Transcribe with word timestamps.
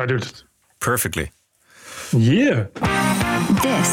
Hij 0.00 0.08
doet 0.08 0.24
het. 0.24 0.44
Perfectly. 0.78 1.30
Yeah. 2.10 2.58
This 3.60 3.88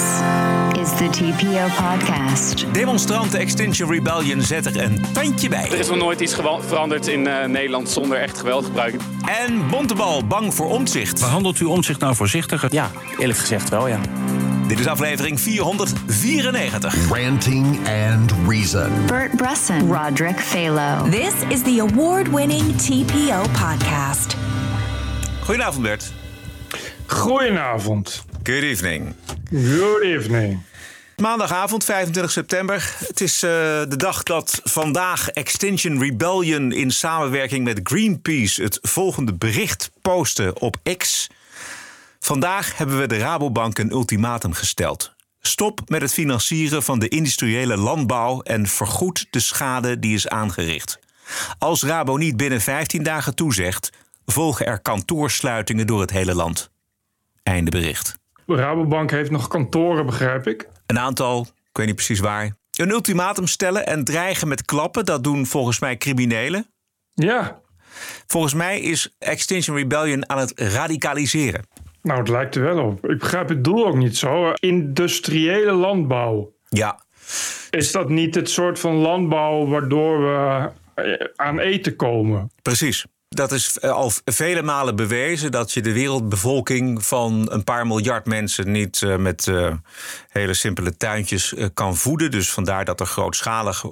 is 0.81 0.97
the 0.97 1.09
TPO 1.11 1.65
podcast. 1.83 2.73
Demonstranten 2.73 3.39
Extinction 3.39 3.91
Rebellion 3.91 4.41
zet 4.41 4.65
er 4.65 4.83
een 4.83 5.05
tandje 5.13 5.49
bij. 5.49 5.65
Er 5.71 5.79
is 5.79 5.87
nog 5.87 5.97
nooit 5.97 6.19
iets 6.19 6.33
gewa- 6.33 6.61
veranderd 6.61 7.07
in 7.07 7.27
eh, 7.27 7.45
Nederland 7.47 7.89
zonder 7.89 8.17
echt 8.17 8.37
geweld 8.37 8.65
gebruiken. 8.65 8.99
En 9.25 9.67
Bontebal 9.69 10.27
bang 10.27 10.53
voor 10.53 10.69
omzicht. 10.69 11.19
Behandelt 11.19 11.59
u 11.59 11.65
omzicht 11.65 11.99
nou 11.99 12.15
voorzichtiger? 12.15 12.73
Ja, 12.73 12.91
eerlijk 13.17 13.39
gezegd 13.39 13.69
wel, 13.69 13.87
ja. 13.87 13.99
Dit 14.67 14.79
is 14.79 14.87
aflevering 14.87 15.39
494. 15.39 16.95
Ranting 17.09 17.77
and 18.09 18.33
Reason. 18.47 18.89
Bert 19.05 19.35
Bresson, 19.35 19.93
Roderick 19.93 20.39
Phalo. 20.39 21.09
This 21.09 21.33
is 21.49 21.61
the 21.61 21.85
award 21.91 22.27
winning 22.29 22.75
TPO 22.77 23.41
podcast. 23.41 24.35
Goedenavond 25.47 25.83
Bert. 25.83 26.13
Goedenavond. 27.05 28.25
Good 28.43 28.63
evening. 28.63 29.15
Good 29.51 30.01
evening. 30.01 30.59
Maandagavond, 31.15 31.83
25 31.83 32.31
september. 32.31 32.95
Het 33.07 33.21
is 33.21 33.43
eh, 33.43 33.49
de 33.49 33.95
dag 33.95 34.23
dat 34.23 34.61
vandaag 34.63 35.29
Extinction 35.29 35.99
Rebellion 35.99 36.71
in 36.71 36.91
samenwerking 36.91 37.63
met 37.63 37.79
Greenpeace 37.83 38.63
het 38.63 38.79
volgende 38.81 39.33
bericht 39.33 39.91
posten 40.01 40.61
op 40.61 40.77
X. 40.97 41.27
Vandaag 42.19 42.77
hebben 42.77 42.99
we 42.99 43.07
de 43.07 43.17
Rabobank 43.17 43.77
een 43.77 43.91
ultimatum 43.91 44.53
gesteld. 44.53 45.13
Stop 45.41 45.89
met 45.89 46.01
het 46.01 46.13
financieren 46.13 46.83
van 46.83 46.99
de 46.99 47.07
industriële 47.07 47.77
landbouw 47.77 48.41
en 48.41 48.67
vergoed 48.67 49.27
de 49.29 49.39
schade 49.39 49.99
die 49.99 50.13
is 50.13 50.27
aangericht. 50.27 50.99
Als 51.57 51.83
Rabo 51.83 52.17
niet 52.17 52.37
binnen 52.37 52.61
15 52.61 53.03
dagen 53.03 53.35
toezegt, 53.35 53.89
volgen 54.31 54.65
er 54.65 54.79
kantoorsluitingen 54.79 55.87
door 55.87 56.01
het 56.01 56.11
hele 56.11 56.35
land. 56.35 56.71
Einde 57.43 57.71
bericht. 57.71 58.15
Rabobank 58.47 59.11
heeft 59.11 59.31
nog 59.31 59.47
kantoren, 59.47 60.05
begrijp 60.05 60.47
ik. 60.47 60.67
Een 60.85 60.99
aantal, 60.99 61.41
ik 61.41 61.77
weet 61.77 61.85
niet 61.85 61.95
precies 61.95 62.19
waar. 62.19 62.55
Een 62.77 62.89
ultimatum 62.89 63.47
stellen 63.47 63.85
en 63.85 64.03
dreigen 64.03 64.47
met 64.47 64.65
klappen, 64.65 65.05
dat 65.05 65.23
doen 65.23 65.45
volgens 65.45 65.79
mij 65.79 65.97
criminelen. 65.97 66.67
Ja. 67.13 67.59
Volgens 68.27 68.53
mij 68.53 68.79
is 68.79 69.15
Extinction 69.19 69.75
Rebellion 69.77 70.29
aan 70.29 70.37
het 70.37 70.59
radicaliseren. 70.59 71.65
Nou, 72.01 72.19
het 72.19 72.29
lijkt 72.29 72.55
er 72.55 72.61
wel 72.63 72.83
op. 72.85 73.09
Ik 73.09 73.19
begrijp 73.19 73.49
het 73.49 73.63
doel 73.63 73.87
ook 73.87 73.95
niet 73.95 74.17
zo. 74.17 74.51
Industriële 74.59 75.71
landbouw. 75.71 76.53
Ja, 76.69 76.99
Is 77.69 77.91
dat 77.91 78.09
niet 78.09 78.35
het 78.35 78.49
soort 78.49 78.79
van 78.79 78.95
landbouw 78.95 79.67
waardoor 79.67 80.19
we 80.19 80.69
eh, 80.93 81.27
aan 81.35 81.59
eten 81.59 81.95
komen? 81.95 82.51
precies. 82.61 83.05
Dat 83.37 83.51
is 83.51 83.79
eh, 83.79 83.91
al 83.91 84.11
vele 84.25 84.61
malen 84.61 84.95
bewezen 84.95 85.51
dat 85.51 85.71
je 85.71 85.81
de 85.81 85.93
wereldbevolking 85.93 87.05
van 87.05 87.47
een 87.51 87.63
paar 87.63 87.87
miljard 87.87 88.25
mensen 88.25 88.71
niet 88.71 89.01
eh, 89.01 89.15
met 89.15 89.47
eh, 89.47 89.73
hele 90.27 90.53
simpele 90.53 90.97
tuintjes 90.97 91.53
kan 91.73 91.97
voeden. 91.97 92.31
Dus 92.31 92.51
vandaar 92.51 92.85
dat 92.85 92.99
er 92.99 93.05
grootschalig 93.05 93.83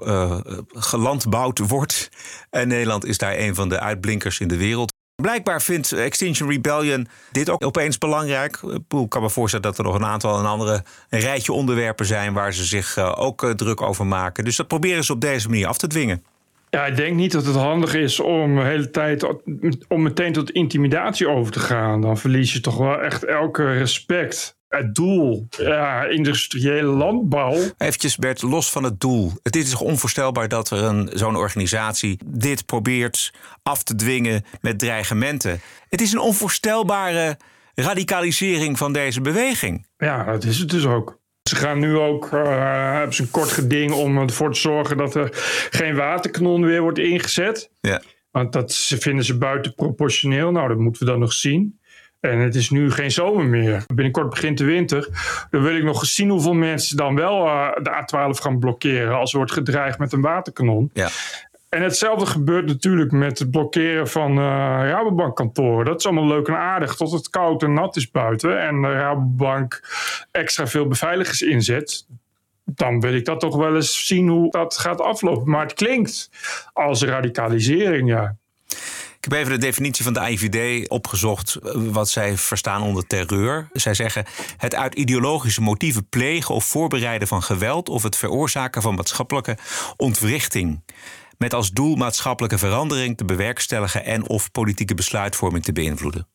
gelandbouwd 0.69 1.59
wordt. 1.59 2.09
En 2.49 2.67
Nederland 2.67 3.05
is 3.05 3.17
daar 3.17 3.37
een 3.37 3.55
van 3.55 3.69
de 3.69 3.79
uitblinkers 3.79 4.39
in 4.39 4.47
de 4.47 4.57
wereld. 4.57 4.93
Blijkbaar 5.15 5.61
vindt 5.61 5.91
Extinction 5.91 6.49
Rebellion 6.49 7.07
dit 7.31 7.49
ook 7.49 7.65
opeens 7.65 7.97
belangrijk. 7.97 8.59
Ik 8.87 9.09
kan 9.09 9.21
me 9.21 9.29
voorstellen 9.29 9.65
dat 9.65 9.77
er 9.77 9.83
nog 9.83 9.95
een 9.95 10.05
aantal 10.05 10.39
een 10.39 10.45
andere 10.45 10.83
een 11.09 11.19
rijtje 11.19 11.53
onderwerpen 11.53 12.05
zijn 12.05 12.33
waar 12.33 12.53
ze 12.53 12.63
zich 12.63 12.97
ook 12.97 13.53
druk 13.55 13.81
over 13.81 14.05
maken. 14.05 14.43
Dus 14.43 14.55
dat 14.55 14.67
proberen 14.67 15.03
ze 15.03 15.13
op 15.13 15.21
deze 15.21 15.49
manier 15.49 15.67
af 15.67 15.77
te 15.77 15.87
dwingen. 15.87 16.23
Ja, 16.75 16.85
ik 16.85 16.95
denk 16.95 17.15
niet 17.15 17.31
dat 17.31 17.45
het 17.45 17.55
handig 17.55 17.93
is 17.93 18.19
om 18.19 18.55
de 18.55 18.61
hele 18.61 18.89
tijd 18.89 19.27
om 19.87 20.01
meteen 20.01 20.33
tot 20.33 20.51
intimidatie 20.51 21.29
over 21.29 21.51
te 21.51 21.59
gaan. 21.59 22.01
Dan 22.01 22.17
verlies 22.17 22.53
je 22.53 22.59
toch 22.59 22.77
wel 22.77 23.01
echt 23.01 23.23
elke 23.23 23.71
respect. 23.71 24.57
Het 24.67 24.95
doel, 24.95 25.47
ja, 25.49 26.03
industriële 26.03 26.87
landbouw. 26.87 27.57
Eventjes 27.77 28.15
Bert, 28.15 28.41
los 28.41 28.71
van 28.71 28.83
het 28.83 28.99
doel. 28.99 29.31
Het 29.43 29.55
is 29.55 29.69
toch 29.69 29.81
onvoorstelbaar 29.81 30.47
dat 30.47 30.69
er 30.69 30.83
een, 30.83 31.09
zo'n 31.13 31.35
organisatie 31.35 32.19
dit 32.25 32.65
probeert 32.65 33.33
af 33.63 33.83
te 33.83 33.95
dwingen 33.95 34.45
met 34.61 34.79
dreigementen. 34.79 35.61
Het 35.89 36.01
is 36.01 36.11
een 36.11 36.19
onvoorstelbare 36.19 37.37
radicalisering 37.75 38.77
van 38.77 38.93
deze 38.93 39.21
beweging. 39.21 39.87
Ja, 39.97 40.23
dat 40.23 40.43
is 40.43 40.57
het 40.57 40.69
dus 40.69 40.85
ook. 40.85 41.23
Ze 41.49 41.55
gaan 41.55 41.79
nu 41.79 41.97
ook, 41.97 42.29
eh, 42.33 42.93
hebben 42.93 43.15
ze 43.15 43.21
een 43.21 43.31
kort 43.31 43.49
geding 43.49 43.91
om 43.91 44.17
ervoor 44.17 44.53
te 44.53 44.59
zorgen 44.59 44.97
dat 44.97 45.15
er 45.15 45.29
geen 45.69 45.95
waterkanon 45.95 46.59
meer 46.61 46.81
wordt 46.81 46.97
ingezet. 46.99 47.69
Ja. 47.81 48.01
Want 48.31 48.53
dat 48.53 48.71
ze- 48.71 48.97
vinden 48.97 49.25
ze 49.25 49.37
buitenproportioneel. 49.37 50.51
Nou, 50.51 50.67
dat 50.67 50.77
moeten 50.77 51.05
we 51.05 51.11
dan 51.11 51.19
nog 51.19 51.33
zien. 51.33 51.79
En 52.19 52.39
het 52.39 52.55
is 52.55 52.69
nu 52.69 52.91
geen 52.91 53.11
zomer 53.11 53.45
meer. 53.45 53.83
Binnenkort 53.93 54.29
begint 54.29 54.57
de 54.57 54.63
winter. 54.65 55.07
Dan 55.49 55.61
wil 55.63 55.75
ik 55.75 55.83
nog 55.83 56.01
eens 56.01 56.15
zien 56.15 56.29
hoeveel 56.29 56.53
mensen 56.53 56.97
dan 56.97 57.15
wel 57.15 57.45
eh, 57.45 57.67
de 57.83 57.89
A12 57.89 58.39
gaan 58.41 58.59
blokkeren. 58.59 59.15
Als 59.15 59.31
er 59.31 59.37
wordt 59.37 59.51
gedreigd 59.53 59.99
met 59.99 60.13
een 60.13 60.21
waterkanon. 60.21 60.89
Ja. 60.93 61.09
En 61.69 61.81
hetzelfde 61.81 62.25
gebeurt 62.25 62.65
natuurlijk 62.65 63.11
met 63.11 63.39
het 63.39 63.51
blokkeren 63.51 64.07
van 64.07 64.31
eh 64.37 64.43
Rabobankkantoren. 64.87 65.85
Dat 65.85 65.99
is 65.99 66.05
allemaal 66.05 66.27
leuk 66.27 66.47
en 66.47 66.55
aardig 66.55 66.95
tot 66.95 67.11
het 67.11 67.29
koud 67.29 67.63
en 67.63 67.73
nat 67.73 67.95
is 67.95 68.11
buiten. 68.11 68.61
En 68.61 68.81
de 68.81 68.91
Rabobank 68.91 69.81
extra 70.31 70.67
veel 70.67 70.87
beveiligers 70.87 71.41
inzet. 71.41 72.05
Dan 72.65 72.99
wil 72.99 73.13
ik 73.13 73.25
dat 73.25 73.39
toch 73.39 73.55
wel 73.55 73.75
eens 73.75 74.07
zien 74.07 74.27
hoe 74.27 74.51
dat 74.51 74.77
gaat 74.77 75.01
aflopen. 75.01 75.49
Maar 75.49 75.65
het 75.65 75.73
klinkt 75.73 76.29
als 76.73 77.03
radicalisering, 77.03 78.09
ja. 78.09 78.35
Ik 79.25 79.31
heb 79.31 79.39
even 79.39 79.59
de 79.59 79.65
definitie 79.65 80.03
van 80.03 80.13
de 80.13 80.31
IVD 80.31 80.89
opgezocht, 80.89 81.55
eh, 81.55 81.71
wat 81.73 82.09
zij 82.09 82.37
verstaan 82.37 82.81
onder 82.81 83.07
terreur. 83.07 83.69
Zij 83.73 83.93
zeggen 83.93 84.25
het 84.57 84.75
uit 84.75 84.95
ideologische 84.95 85.61
motieven 85.61 86.09
plegen 86.09 86.55
of 86.55 86.65
voorbereiden 86.65 87.27
van 87.27 87.43
geweld 87.43 87.89
of 87.89 88.03
het 88.03 88.17
veroorzaken 88.17 88.81
van 88.81 88.95
maatschappelijke 88.95 89.57
ontwrichting. 89.97 90.81
Met 91.37 91.53
als 91.53 91.71
doel 91.71 91.95
maatschappelijke 91.95 92.57
verandering 92.57 93.17
te 93.17 93.25
bewerkstelligen 93.25 94.05
en 94.05 94.29
of 94.29 94.51
politieke 94.51 94.95
besluitvorming 94.95 95.63
te 95.63 95.71
beïnvloeden. 95.73 96.27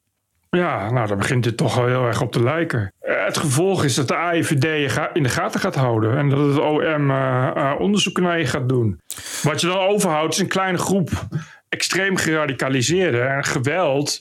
Ja, 0.50 0.90
nou, 0.90 1.06
daar 1.06 1.16
begint 1.16 1.44
het 1.44 1.56
toch 1.56 1.74
wel 1.74 1.86
heel 1.86 2.04
erg 2.06 2.20
op 2.20 2.32
te 2.32 2.42
lijken. 2.42 2.92
Eh, 3.00 3.24
Het 3.24 3.36
gevolg 3.38 3.84
is 3.84 3.94
dat 3.94 4.08
de 4.08 4.16
AIVD 4.16 4.62
je 4.62 4.88
ga- 4.88 5.14
in 5.14 5.22
de 5.22 5.28
gaten 5.28 5.60
gaat 5.60 5.74
houden. 5.74 6.16
En 6.18 6.28
dat 6.28 6.38
het 6.38 6.58
OM 6.58 7.10
eh, 7.10 7.46
eh, 7.56 7.80
onderzoek 7.80 8.20
naar 8.20 8.38
je 8.38 8.46
gaat 8.46 8.68
doen. 8.68 9.00
Wat 9.42 9.60
je 9.60 9.66
dan 9.66 9.78
overhoudt 9.78 10.32
is 10.34 10.40
een 10.40 10.48
kleine 10.48 10.78
groep 10.78 11.10
extreem 11.68 12.16
geradicaliseerden. 12.16 13.34
En 13.36 13.44
geweld, 13.44 14.20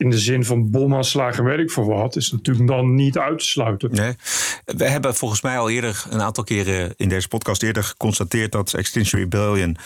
in 0.00 0.10
de 0.10 0.18
zin 0.18 0.44
van 0.44 0.70
bomaanslagen 0.70 1.38
en 1.38 1.44
weet 1.44 1.58
ik 1.58 1.70
veel 1.70 1.86
wat... 1.86 2.16
is 2.16 2.32
natuurlijk 2.32 2.68
dan 2.68 2.94
niet 2.94 3.18
uit 3.18 3.38
te 3.38 3.44
sluiten. 3.44 3.90
Nee. 3.92 4.14
We 4.64 4.88
hebben 4.88 5.14
volgens 5.14 5.42
mij 5.42 5.58
al 5.58 5.70
eerder 5.70 6.04
een 6.10 6.22
aantal 6.22 6.44
keren 6.44 6.92
in 6.96 7.08
deze 7.08 7.28
podcast 7.28 7.62
eerder 7.62 7.82
geconstateerd 7.82 8.52
dat 8.52 8.74
Extinction 8.74 9.20
Rebellion 9.20 9.76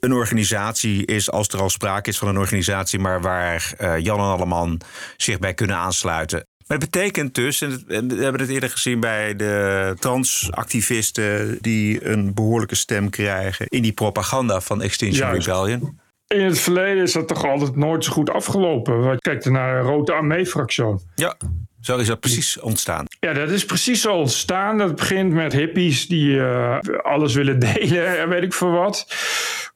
een 0.00 0.12
organisatie 0.12 1.06
is, 1.06 1.30
als 1.30 1.48
er 1.48 1.60
al 1.60 1.70
sprake 1.70 2.10
is 2.10 2.18
van 2.18 2.28
een 2.28 2.38
organisatie, 2.38 2.98
maar 2.98 3.20
waar 3.20 3.74
eh, 3.78 3.98
Jan 3.98 4.18
en 4.18 4.24
Alleman 4.24 4.80
zich 5.16 5.38
bij 5.38 5.54
kunnen 5.54 5.76
aansluiten. 5.76 6.46
Maar 6.66 6.78
het 6.78 6.90
betekent 6.90 7.34
dus, 7.34 7.60
en 7.60 7.84
we 7.86 8.22
hebben 8.22 8.40
het 8.40 8.50
eerder 8.50 8.70
gezien 8.70 9.00
bij 9.00 9.36
de 9.36 9.94
transactivisten 9.98 11.58
die 11.60 12.06
een 12.06 12.34
behoorlijke 12.34 12.74
stem 12.74 13.10
krijgen 13.10 13.66
in 13.68 13.82
die 13.82 13.92
propaganda 13.92 14.60
van 14.60 14.82
Extinction 14.82 15.28
Juist. 15.28 15.46
Rebellion. 15.46 16.00
In 16.32 16.44
het 16.44 16.60
verleden 16.60 17.02
is 17.02 17.12
dat 17.12 17.28
toch 17.28 17.46
altijd 17.46 17.76
nooit 17.76 18.04
zo 18.04 18.12
goed 18.12 18.30
afgelopen. 18.30 19.18
Kijk 19.18 19.44
naar 19.44 19.82
de 19.82 19.88
Rode 19.88 20.12
Armee-fractie. 20.12 20.84
Ja, 21.14 21.36
zo 21.80 21.96
is 21.96 22.06
dat 22.06 22.20
precies 22.20 22.60
ontstaan. 22.60 23.06
Ja, 23.20 23.32
dat 23.32 23.50
is 23.50 23.64
precies 23.64 24.00
zo 24.00 24.14
ontstaan. 24.14 24.78
Dat 24.78 24.96
begint 24.96 25.32
met 25.32 25.52
hippies 25.52 26.06
die 26.06 26.40
eh, 26.40 26.78
alles 27.02 27.34
willen 27.34 27.58
delen 27.74 28.18
en 28.18 28.28
weet 28.28 28.42
ik 28.42 28.52
veel 28.52 28.70
wat. 28.70 29.06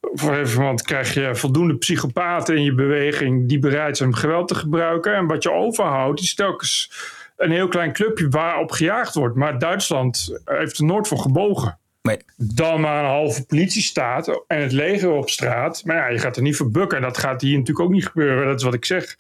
Voor 0.01 0.35
even, 0.35 0.63
want 0.63 0.83
krijg 0.83 1.15
je 1.15 1.35
voldoende 1.35 1.77
psychopaten 1.77 2.57
in 2.57 2.63
je 2.63 2.75
beweging 2.75 3.49
die 3.49 3.59
bereid 3.59 3.97
zijn 3.97 4.09
om 4.09 4.15
geweld 4.15 4.49
te 4.49 4.55
gebruiken. 4.55 5.15
En 5.15 5.27
wat 5.27 5.43
je 5.43 5.53
overhoudt 5.53 6.21
is 6.21 6.35
telkens 6.35 6.91
een 7.37 7.51
heel 7.51 7.69
klein 7.69 7.93
clubje 7.93 8.29
waarop 8.29 8.71
gejaagd 8.71 9.15
wordt. 9.15 9.37
Maar 9.37 9.59
Duitsland 9.59 10.41
heeft 10.45 10.79
er 10.79 10.85
nooit 10.85 11.09
voor 11.09 11.19
gebogen. 11.19 11.79
Nee. 12.07 12.19
Dan 12.37 12.81
maar 12.81 13.05
een 13.05 13.11
halve 13.11 13.45
politiestaat 13.47 14.45
en 14.47 14.61
het 14.61 14.73
leger 14.73 15.11
op 15.11 15.31
straat. 15.31 15.83
Maar 15.85 15.97
ja, 15.97 16.09
je 16.09 16.19
gaat 16.19 16.37
er 16.37 16.43
niet 16.43 16.57
voor 16.57 16.71
bukken. 16.71 16.97
En 16.97 17.03
dat 17.03 17.19
gaat 17.19 17.41
hier 17.41 17.59
natuurlijk 17.59 17.87
ook 17.87 17.93
niet 17.93 18.07
gebeuren. 18.07 18.47
Dat 18.47 18.59
is 18.59 18.65
wat 18.65 18.75
ik 18.75 18.85
zeg. 18.85 19.17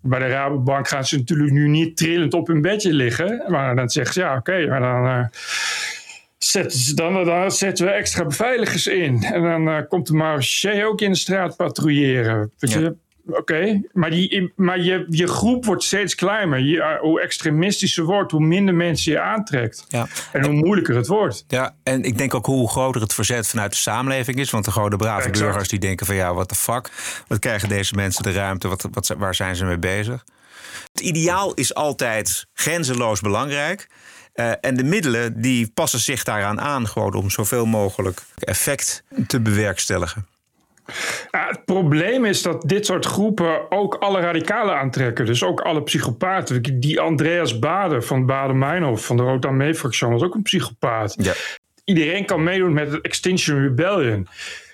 Bij 0.00 0.18
de 0.18 0.28
Rabobank 0.28 0.88
gaan 0.88 1.04
ze 1.04 1.16
natuurlijk 1.16 1.52
nu 1.52 1.68
niet 1.68 1.96
trillend 1.96 2.34
op 2.34 2.46
hun 2.46 2.60
bedje 2.60 2.92
liggen. 2.92 3.44
Maar 3.48 3.76
dan 3.76 3.90
zeggen 3.90 4.14
ze, 4.14 4.20
ja 4.20 4.36
oké, 4.36 4.66
maar 4.66 4.80
dan... 4.80 5.06
eh, 5.06 5.24
zetten 6.38 6.78
ze 6.78 6.94
dan, 6.94 7.24
dan 7.24 7.50
zetten 7.50 7.86
we 7.86 7.92
extra 7.92 8.24
beveiligers 8.24 8.86
in. 8.86 9.22
En 9.22 9.42
dan 9.42 9.68
eh, 9.68 9.88
komt 9.88 10.06
de 10.06 10.14
marché 10.14 10.86
ook 10.86 11.00
in 11.00 11.10
de 11.10 11.18
straat 11.18 11.56
patrouilleren. 11.56 12.50
Weet 12.58 12.72
Ja. 12.72 12.92
Oké, 13.26 13.80
maar, 13.92 14.10
die, 14.10 14.52
maar 14.56 14.80
je, 14.80 15.06
je 15.08 15.26
groep 15.26 15.64
wordt 15.64 15.82
steeds 15.82 16.14
kleiner. 16.14 16.58
Je, 16.58 16.82
eh, 16.82 17.00
hoe 17.00 17.20
extremistischer 17.20 18.04
wordt, 18.04 18.32
hoe 18.32 18.40
minder 18.40 18.74
mensen 18.74 19.12
je 19.12 19.20
aantrekt. 19.20 19.84
Ja. 19.88 20.06
En 20.32 20.44
hoe 20.44 20.54
moeilijker 20.54 20.96
het 20.96 21.06
wordt. 21.06 21.44
Ja, 21.48 21.74
en 21.82 22.02
ik 22.02 22.18
denk 22.18 22.34
ook 22.34 22.46
hoe 22.46 22.70
groter 22.70 23.00
het 23.00 23.14
verzet 23.14 23.46
vanuit 23.46 23.70
de 23.70 23.76
samenleving 23.76 24.38
is. 24.38 24.50
Want 24.50 24.64
de 24.64 24.70
gewone 24.70 24.96
brave 24.96 25.28
Exact. 25.28 25.38
burgers 25.38 25.68
die 25.68 25.78
denken 25.78 26.06
van 26.06 26.14
ja, 26.14 26.34
what 26.34 26.48
the 26.48 26.54
fuck. 26.54 26.90
Wat 27.26 27.38
krijgen 27.38 27.68
deze 27.68 27.94
mensen 27.94 28.22
de 28.22 28.32
ruimte? 28.32 28.68
Wat, 28.68 28.88
wat, 28.92 29.14
waar 29.18 29.34
zijn 29.34 29.56
ze 29.56 29.64
mee 29.64 29.78
bezig? 29.78 30.24
Het 30.92 31.02
ideaal 31.02 31.54
is 31.54 31.74
altijd 31.74 32.46
grenzeloos 32.52 33.20
belangrijk. 33.20 33.88
Uh, 34.34 34.52
en 34.60 34.76
de 34.76 34.84
middelen 34.84 35.40
die 35.40 35.70
passen 35.74 36.00
zich 36.00 36.24
daaraan 36.24 36.60
aan, 36.60 36.88
gewoon 36.88 37.14
om 37.14 37.30
zoveel 37.30 37.66
mogelijk 37.66 38.22
effect 38.38 39.04
te 39.26 39.40
bewerkstelligen. 39.40 40.26
Ja, 41.30 41.46
het 41.48 41.64
probleem 41.64 42.24
is 42.24 42.42
dat 42.42 42.62
dit 42.62 42.86
soort 42.86 43.06
groepen 43.06 43.70
ook 43.70 43.94
alle 43.94 44.20
radicalen 44.20 44.76
aantrekken. 44.76 45.26
Dus 45.26 45.44
ook 45.44 45.60
alle 45.60 45.82
psychopaten. 45.82 46.80
Die 46.80 47.00
Andreas 47.00 47.58
Bade 47.58 48.02
van 48.02 48.26
Baden-Meinhof 48.26 49.04
van 49.06 49.16
de 49.16 49.22
Rood 49.22 49.44
Armee-fractie 49.44 50.08
was 50.08 50.22
ook 50.22 50.34
een 50.34 50.42
psychopaat. 50.42 51.14
Ja. 51.18 51.32
Iedereen 51.84 52.24
kan 52.24 52.42
meedoen 52.42 52.72
met 52.72 52.92
het 52.92 53.00
Extinction 53.00 53.62
Rebellion. 53.62 54.28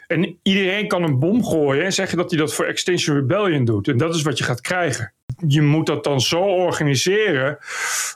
En 0.07 0.39
iedereen 0.43 0.89
kan 0.89 1.03
een 1.03 1.19
bom 1.19 1.45
gooien 1.45 1.85
en 1.85 1.93
zeggen 1.93 2.19
dat 2.19 2.31
hij 2.31 2.39
dat 2.39 2.55
voor 2.55 2.65
Extinction 2.65 3.17
Rebellion 3.17 3.65
doet. 3.65 3.89
En 3.89 3.97
dat 3.97 4.15
is 4.15 4.23
wat 4.23 4.39
je 4.39 4.45
gaat 4.45 4.61
krijgen. 4.61 5.13
Je 5.47 5.63
moet 5.63 5.87
dat 5.87 6.05
dan 6.05 6.21
zo 6.21 6.41
organiseren 6.41 7.59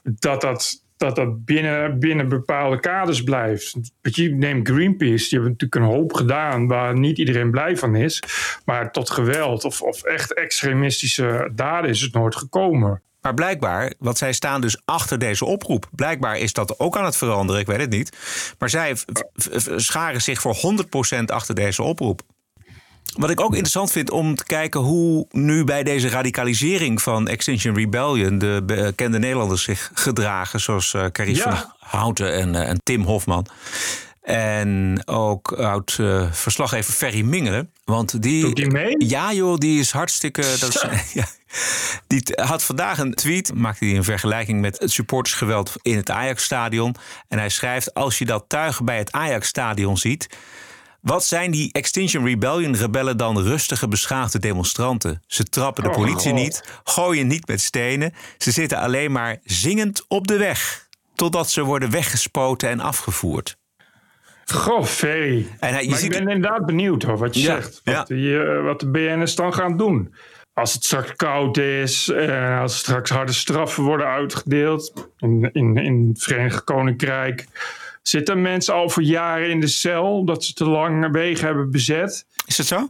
dat 0.03 0.41
dat 0.41 0.83
dat 1.03 1.17
dat 1.17 1.45
binnen, 1.45 1.99
binnen 1.99 2.29
bepaalde 2.29 2.81
kaders 2.81 3.23
blijft. 3.23 3.77
Je 4.03 4.35
neemt 4.35 4.69
Greenpeace, 4.69 5.29
die 5.29 5.39
hebben 5.39 5.51
natuurlijk 5.51 5.75
een 5.75 5.97
hoop 5.99 6.13
gedaan 6.13 6.67
waar 6.67 6.99
niet 6.99 7.19
iedereen 7.19 7.51
blij 7.51 7.77
van 7.77 7.95
is. 7.95 8.23
Maar 8.65 8.93
tot 8.93 9.11
geweld 9.11 9.65
of, 9.65 9.83
of 9.83 10.03
echt 10.03 10.35
extremistische 10.35 11.51
daden 11.55 11.91
is 11.91 12.01
het 12.01 12.13
nooit 12.13 12.37
gekomen. 12.37 13.03
Maar 13.21 13.35
blijkbaar, 13.35 13.93
want 13.99 14.19
zij 14.19 14.33
staan 14.33 14.61
dus 14.61 14.83
achter 14.85 15.19
deze 15.19 15.45
oproep. 15.45 15.89
Blijkbaar 15.91 16.39
is 16.39 16.53
dat 16.53 16.79
ook 16.79 16.97
aan 16.97 17.05
het 17.05 17.17
veranderen, 17.17 17.61
ik 17.61 17.67
weet 17.67 17.81
het 17.81 17.91
niet. 17.91 18.17
Maar 18.59 18.71
zij 18.71 18.97
scharen 19.77 20.23
zich 20.23 20.41
voor 20.41 20.57
100% 21.21 21.25
achter 21.25 21.55
deze 21.55 21.83
oproep. 21.83 22.23
Wat 23.19 23.31
ik 23.31 23.41
ook 23.41 23.51
interessant 23.51 23.93
vind 23.93 24.11
om 24.11 24.35
te 24.35 24.45
kijken 24.45 24.81
hoe 24.81 25.27
nu 25.31 25.65
bij 25.65 25.83
deze 25.83 26.09
radicalisering 26.09 27.03
van 27.03 27.29
Extinction 27.29 27.75
Rebellion 27.75 28.39
de 28.39 28.63
bekende 28.67 29.19
Nederlanders 29.19 29.63
zich 29.63 29.91
gedragen, 29.95 30.61
zoals 30.61 30.93
uh, 30.93 31.07
Carice 31.07 31.43
van 31.43 31.73
Houten 31.79 32.35
en, 32.35 32.55
uh, 32.55 32.69
en 32.69 32.81
Tim 32.83 33.03
Hofman. 33.03 33.47
En 34.23 35.03
ook 35.05 35.53
oud 35.53 35.97
uh, 36.01 36.33
verslaggever 36.33 36.93
Ferry 36.93 37.23
Mingelen. 37.23 37.71
Want 37.85 38.23
die. 38.23 38.43
Doet 38.43 38.57
die 38.57 38.71
mee? 38.71 38.95
Ja, 38.99 39.33
joh, 39.33 39.57
die 39.57 39.81
is 39.81 39.91
hartstikke. 39.91 40.57
Dat 40.61 40.75
is, 40.75 40.85
ja, 41.21 41.25
die 42.07 42.23
had 42.35 42.65
vandaag 42.65 42.99
een 42.99 43.15
tweet, 43.15 43.55
maakte 43.55 43.85
hij 43.85 43.97
een 43.97 44.05
vergelijking 44.05 44.61
met 44.61 44.79
het 44.79 44.91
supportersgeweld 44.91 45.73
in 45.83 45.97
het 45.97 46.11
Ajax-stadion. 46.11 46.95
En 47.29 47.39
hij 47.39 47.49
schrijft: 47.49 47.95
Als 47.95 48.19
je 48.19 48.25
dat 48.25 48.45
tuig 48.49 48.85
bij 48.85 48.99
het 48.99 49.13
Ajax-stadion 49.13 49.97
ziet 49.97 50.29
wat 51.03 51.25
zijn 51.25 51.51
die 51.51 51.73
Extinction 51.73 52.25
Rebellion 52.25 52.77
rebellen 52.77 53.17
dan 53.17 53.39
rustige, 53.39 53.89
beschaafde 53.89 54.39
demonstranten? 54.39 55.23
Ze 55.27 55.45
trappen 55.45 55.83
de 55.83 55.89
oh, 55.89 55.97
politie 55.97 56.33
niet, 56.33 56.81
gooien 56.85 57.27
niet 57.27 57.47
met 57.47 57.61
stenen. 57.61 58.13
Ze 58.39 58.51
zitten 58.51 58.79
alleen 58.79 59.13
maar 59.13 59.39
zingend 59.45 60.05
op 60.09 60.27
de 60.27 60.37
weg. 60.37 60.89
Totdat 61.15 61.51
ze 61.51 61.63
worden 61.63 61.91
weggespoten 61.91 62.69
en 62.69 62.81
afgevoerd. 62.81 63.57
Goh, 64.45 64.85
Ferry. 64.85 65.47
En 65.61 65.73
hij, 65.73 65.85
je 65.85 65.95
ziet 65.95 66.15
ik 66.15 66.25
ben 66.25 66.35
inderdaad 66.35 66.67
benieuwd 66.67 67.03
hoor, 67.03 67.19
wat 67.19 67.35
je 67.35 67.41
zegt. 67.41 67.81
Wat, 67.85 68.05
ja. 68.09 68.61
wat 68.61 68.81
de 68.81 68.91
BNS 68.91 69.35
dan 69.35 69.55
gaan 69.55 69.77
doen. 69.77 70.15
Als 70.55 70.73
het 70.73 70.85
straks 70.85 71.13
koud 71.17 71.57
is, 71.57 72.09
en 72.09 72.59
als 72.59 72.79
straks 72.79 73.11
harde 73.11 73.33
straffen 73.33 73.83
worden 73.83 74.07
uitgedeeld 74.07 75.09
in, 75.19 75.51
in, 75.53 75.77
in 75.77 76.09
het 76.09 76.23
Verenigd 76.23 76.65
Koninkrijk 76.65 77.47
Zitten 78.03 78.43
mensen 78.43 78.75
al 78.75 78.89
voor 78.89 79.03
jaren 79.03 79.51
in 79.51 79.61
de 79.61 79.67
cel 79.67 80.17
omdat 80.19 80.45
ze 80.45 80.53
te 80.53 80.65
lang 80.65 81.13
wegen 81.13 81.47
hebben 81.47 81.71
bezet? 81.71 82.27
Is 82.47 82.57
dat 82.57 82.67
zo? 82.67 82.89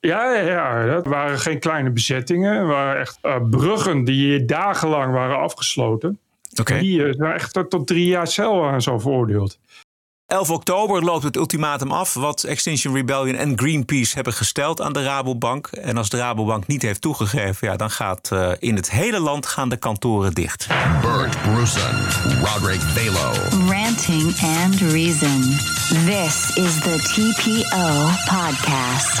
Ja, 0.00 0.34
ja, 0.34 0.40
ja, 0.40 0.86
dat 0.86 1.06
waren 1.06 1.38
geen 1.38 1.58
kleine 1.58 1.90
bezettingen. 1.90 2.58
Het 2.58 2.66
waren 2.66 3.00
echt 3.00 3.18
uh, 3.22 3.36
bruggen 3.50 4.04
die 4.04 4.44
dagenlang 4.44 5.12
waren 5.12 5.38
afgesloten. 5.38 6.18
Oké. 6.60 6.78
Die 6.78 6.98
uh, 6.98 7.14
waren 7.16 7.34
echt 7.34 7.52
tot, 7.52 7.70
tot 7.70 7.86
drie 7.86 8.06
jaar 8.06 8.26
cel 8.26 8.64
aan 8.66 8.82
zo 8.82 8.98
veroordeeld. 8.98 9.58
11 10.30 10.50
oktober 10.50 11.02
loopt 11.02 11.22
het 11.22 11.36
ultimatum 11.36 11.92
af 11.92 12.14
wat 12.14 12.44
Extinction 12.44 12.94
Rebellion 12.94 13.36
en 13.36 13.58
Greenpeace 13.58 14.14
hebben 14.14 14.32
gesteld 14.32 14.80
aan 14.80 14.92
de 14.92 15.02
Rabobank. 15.02 15.66
En 15.66 15.96
als 15.96 16.08
de 16.08 16.16
Rabobank 16.16 16.66
niet 16.66 16.82
heeft 16.82 17.00
toegegeven, 17.00 17.68
ja, 17.68 17.76
dan 17.76 17.90
gaat 17.90 18.30
uh, 18.32 18.52
in 18.58 18.76
het 18.76 18.90
hele 18.90 19.20
land 19.20 19.46
gaan 19.46 19.68
de 19.68 19.76
kantoren 19.76 20.32
dicht. 20.32 20.66
Bert 21.02 21.42
Brussen, 21.42 22.06
Roderick 22.42 22.80
Balo. 22.94 23.32
Ranting 23.72 24.34
and 24.42 24.80
Reason. 24.80 25.40
This 26.06 26.56
is 26.56 26.80
the 26.80 26.96
TPO 26.98 28.08
podcast. 28.36 29.16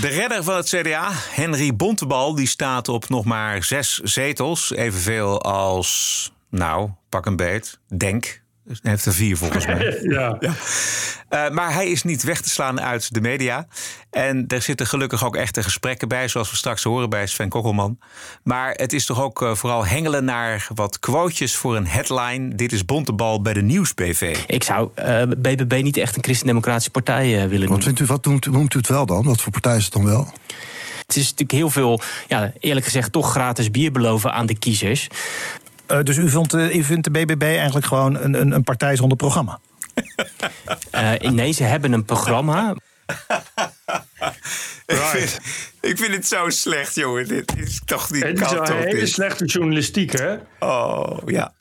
De 0.00 0.08
redder 0.08 0.44
van 0.44 0.56
het 0.56 0.68
CDA, 0.68 1.10
Henry 1.30 1.76
Bontebal, 1.76 2.34
die 2.34 2.48
staat 2.48 2.88
op 2.88 3.08
nog 3.08 3.24
maar 3.24 3.64
zes 3.64 3.94
zetels. 3.94 4.72
Evenveel 4.72 5.42
als, 5.42 6.32
nou, 6.50 6.90
pak 7.08 7.26
een 7.26 7.36
beet, 7.36 7.78
denk 7.96 8.46
hij 8.68 8.90
heeft 8.90 9.06
er 9.06 9.12
vier 9.12 9.36
volgens 9.36 9.66
mij. 9.66 9.98
ja. 10.02 10.36
ja. 10.40 10.52
Uh, 11.30 11.50
maar 11.50 11.72
hij 11.72 11.88
is 11.88 12.02
niet 12.02 12.22
weg 12.22 12.40
te 12.40 12.50
slaan 12.50 12.80
uit 12.80 13.14
de 13.14 13.20
media. 13.20 13.66
En 14.10 14.44
er 14.46 14.62
zitten 14.62 14.86
gelukkig 14.86 15.24
ook 15.24 15.36
echte 15.36 15.62
gesprekken 15.62 16.08
bij, 16.08 16.28
zoals 16.28 16.50
we 16.50 16.56
straks 16.56 16.82
horen 16.82 17.10
bij 17.10 17.26
Sven 17.26 17.48
Kokkelman. 17.48 17.98
Maar 18.42 18.72
het 18.72 18.92
is 18.92 19.06
toch 19.06 19.22
ook 19.22 19.42
uh, 19.42 19.54
vooral 19.54 19.86
hengelen 19.86 20.24
naar 20.24 20.68
wat 20.74 20.98
quotejes 20.98 21.56
voor 21.56 21.76
een 21.76 21.86
headline. 21.86 22.54
Dit 22.54 22.72
is 22.72 22.84
Bontebal 22.84 23.42
bij 23.42 23.52
de 23.52 23.62
Nieuws-BV. 23.62 24.36
Ik 24.46 24.64
zou 24.64 24.90
uh, 24.98 25.22
eh, 25.22 25.28
BBB 25.28 25.80
niet 25.82 25.96
echt 25.96 26.16
een 26.16 26.22
christendemocratische 26.22 26.90
partij 26.90 27.48
willen 27.48 27.68
Wat, 27.68 27.84
vindt 27.84 28.00
u, 28.00 28.04
wat 28.04 28.24
noemt, 28.24 28.46
noemt 28.46 28.74
u 28.74 28.78
het 28.78 28.88
wel 28.88 29.06
dan? 29.06 29.24
Wat 29.24 29.40
voor 29.40 29.52
partij 29.52 29.76
is 29.76 29.84
het 29.84 29.92
dan 29.92 30.04
wel? 30.04 30.32
Het 31.06 31.16
is 31.16 31.22
natuurlijk 31.22 31.52
heel 31.52 31.70
veel, 31.70 32.00
ja, 32.26 32.52
eerlijk 32.58 32.86
gezegd, 32.86 33.12
toch 33.12 33.30
gratis 33.30 33.70
bier 33.70 33.92
beloven 33.92 34.32
aan 34.32 34.46
de 34.46 34.58
kiezers. 34.58 35.08
Uh, 35.92 36.02
dus 36.02 36.16
u 36.16 36.28
vindt, 36.28 36.54
uh, 36.54 36.74
u 36.74 36.84
vindt 36.84 37.04
de 37.04 37.10
BBB 37.10 37.42
eigenlijk 37.42 37.86
gewoon 37.86 38.16
een, 38.16 38.40
een, 38.40 38.52
een 38.52 38.64
partij 38.64 38.96
zonder 38.96 39.16
programma? 39.16 39.58
Uh, 40.94 41.30
nee, 41.30 41.52
ze 41.52 41.62
hebben 41.62 41.92
een 41.92 42.04
programma. 42.04 42.74
Right. 44.86 45.40
ik, 45.80 45.98
vind, 45.98 46.14
het 46.14 46.26
zo 46.26 46.50
slecht, 46.50 46.94
jongen. 46.94 47.28
Dit 47.28 47.56
is 47.56 47.80
toch 47.84 48.10
niet 48.10 48.22
Het 48.22 48.40
is 48.40 48.50
een 48.50 48.76
hele 48.76 49.06
slechte 49.06 49.44
journalistiek, 49.44 50.18
hè? 50.18 50.36
Oh, 50.58 51.18
ja. 51.26 51.52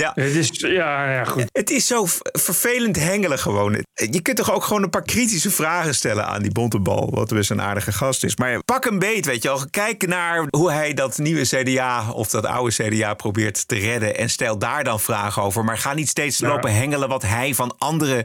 Ja. 0.00 0.12
Het 0.14 0.34
is, 0.34 0.50
ja, 0.52 1.12
ja, 1.12 1.24
goed. 1.24 1.44
Het 1.52 1.70
is 1.70 1.86
zo 1.86 2.04
vervelend 2.22 2.96
hengelen 2.96 3.38
gewoon. 3.38 3.84
Je 3.94 4.22
kunt 4.22 4.36
toch 4.36 4.52
ook 4.52 4.64
gewoon 4.64 4.82
een 4.82 4.90
paar 4.90 5.02
kritische 5.02 5.50
vragen 5.50 5.94
stellen 5.94 6.26
aan 6.26 6.42
die 6.42 6.52
Bontebal. 6.52 7.10
Wat 7.10 7.28
best 7.28 7.50
een 7.50 7.62
aardige 7.62 7.92
gast 7.92 8.24
is. 8.24 8.36
Maar 8.36 8.62
pak 8.64 8.84
een 8.84 8.98
beet, 8.98 9.26
weet 9.26 9.42
je 9.42 9.48
wel. 9.48 9.64
Kijk 9.70 10.06
naar 10.06 10.46
hoe 10.50 10.72
hij 10.72 10.94
dat 10.94 11.18
nieuwe 11.18 11.46
CDA 11.46 12.12
of 12.12 12.28
dat 12.28 12.46
oude 12.46 12.72
CDA 12.74 13.14
probeert 13.14 13.68
te 13.68 13.76
redden. 13.76 14.16
En 14.16 14.30
stel 14.30 14.58
daar 14.58 14.84
dan 14.84 15.00
vragen 15.00 15.42
over. 15.42 15.64
Maar 15.64 15.78
ga 15.78 15.94
niet 15.94 16.08
steeds 16.08 16.40
lopen 16.40 16.74
hengelen 16.74 17.08
wat 17.08 17.22
hij 17.22 17.54
van 17.54 17.74
andere 17.78 18.24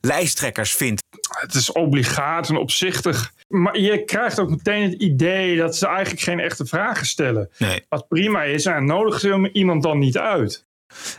lijsttrekkers 0.00 0.74
vindt. 0.74 1.02
Het 1.28 1.54
is 1.54 1.72
obligaat 1.72 2.48
en 2.48 2.56
opzichtig. 2.56 3.32
Maar 3.48 3.78
je 3.78 4.04
krijgt 4.04 4.40
ook 4.40 4.50
meteen 4.50 4.82
het 4.82 5.00
idee 5.00 5.56
dat 5.56 5.76
ze 5.76 5.86
eigenlijk 5.86 6.20
geen 6.20 6.40
echte 6.40 6.66
vragen 6.66 7.06
stellen. 7.06 7.50
Nee. 7.58 7.84
Wat 7.88 8.08
prima 8.08 8.42
is, 8.42 8.64
en 8.64 8.84
nodig 8.84 9.20
ze 9.20 9.50
iemand 9.52 9.82
dan 9.82 9.98
niet 9.98 10.18
uit. 10.18 10.64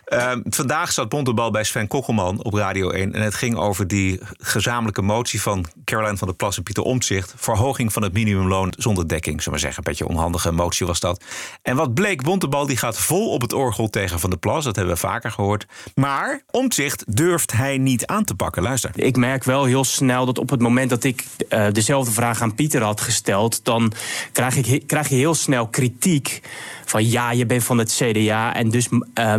Uh, 0.08 0.32
vandaag 0.44 0.92
zat 0.92 1.10
Bontebal 1.10 1.52
bij 1.52 1.64
Sven 1.64 1.88
Kokkelman 1.88 2.44
op 2.44 2.54
Radio 2.54 2.90
1. 2.90 3.14
En 3.14 3.22
het 3.22 3.36
ging 3.36 3.56
over 3.56 3.88
die 3.88 4.20
gezamenlijke 4.38 5.02
motie 5.02 5.42
van 5.42 5.66
Caroline 5.86 6.18
van 6.18 6.28
der 6.28 6.38
Plas 6.38 6.58
en 6.58 6.64
Pieter 6.64 6.84
Omtzigt. 6.84 7.34
Verhoging 7.38 7.94
van 7.94 8.04
het 8.04 8.14
minimumloon 8.14 8.74
zonder 8.78 9.08
dekking. 9.08 9.42
Zullen 9.42 9.60
we 9.60 9.66
zeggen. 9.66 9.84
Een 9.86 9.90
beetje 9.90 10.08
onhandige 10.08 10.52
motie 10.52 10.86
was 10.86 11.00
dat. 11.00 11.24
En 11.62 11.76
wat 11.76 11.94
bleek, 11.94 12.24
Bontebal 12.24 12.66
die 12.66 12.78
gaat 12.78 12.98
vol 12.98 13.30
op 13.30 13.42
het 13.42 13.54
orgel 13.54 13.90
tegen 13.90 14.20
Van 14.20 14.30
der 14.30 14.40
Plas. 14.40 14.64
Dat 14.64 14.76
hebben 14.76 14.94
we 14.94 15.00
vaker 15.00 15.32
gehoord. 15.32 15.66
Maar 15.96 16.42
Omtzigt 16.52 17.16
durft 17.16 17.52
hij 17.52 17.78
niet 17.78 18.06
aan 18.06 18.24
te 18.24 18.36
pakken. 18.36 18.64
Luister. 18.64 18.92
Ik 18.96 19.18
merk 19.18 19.44
wel 19.44 19.66
heel 19.66 19.84
snel 19.84 20.26
dat 20.26 20.38
op 20.38 20.50
het 20.50 20.62
moment 20.62 20.90
dat 20.90 21.04
ik 21.04 21.26
uh, 21.50 21.66
dezelfde 21.72 22.12
vraag 22.12 22.42
aan 22.42 22.56
Pieter 22.56 22.84
had 22.84 23.02
gesteld. 23.02 23.66
dan 23.66 23.94
krijg, 24.32 24.56
ik, 24.56 24.88
krijg 24.88 25.10
je 25.10 25.16
heel 25.16 25.36
snel 25.36 25.68
kritiek 25.68 26.42
van 26.86 27.10
ja, 27.10 27.32
je 27.32 27.46
bent 27.46 27.64
van 27.64 27.78
het 27.78 28.02
CDA 28.02 28.56
en 28.56 28.70
dus 28.70 28.88
uh, 29.20 29.36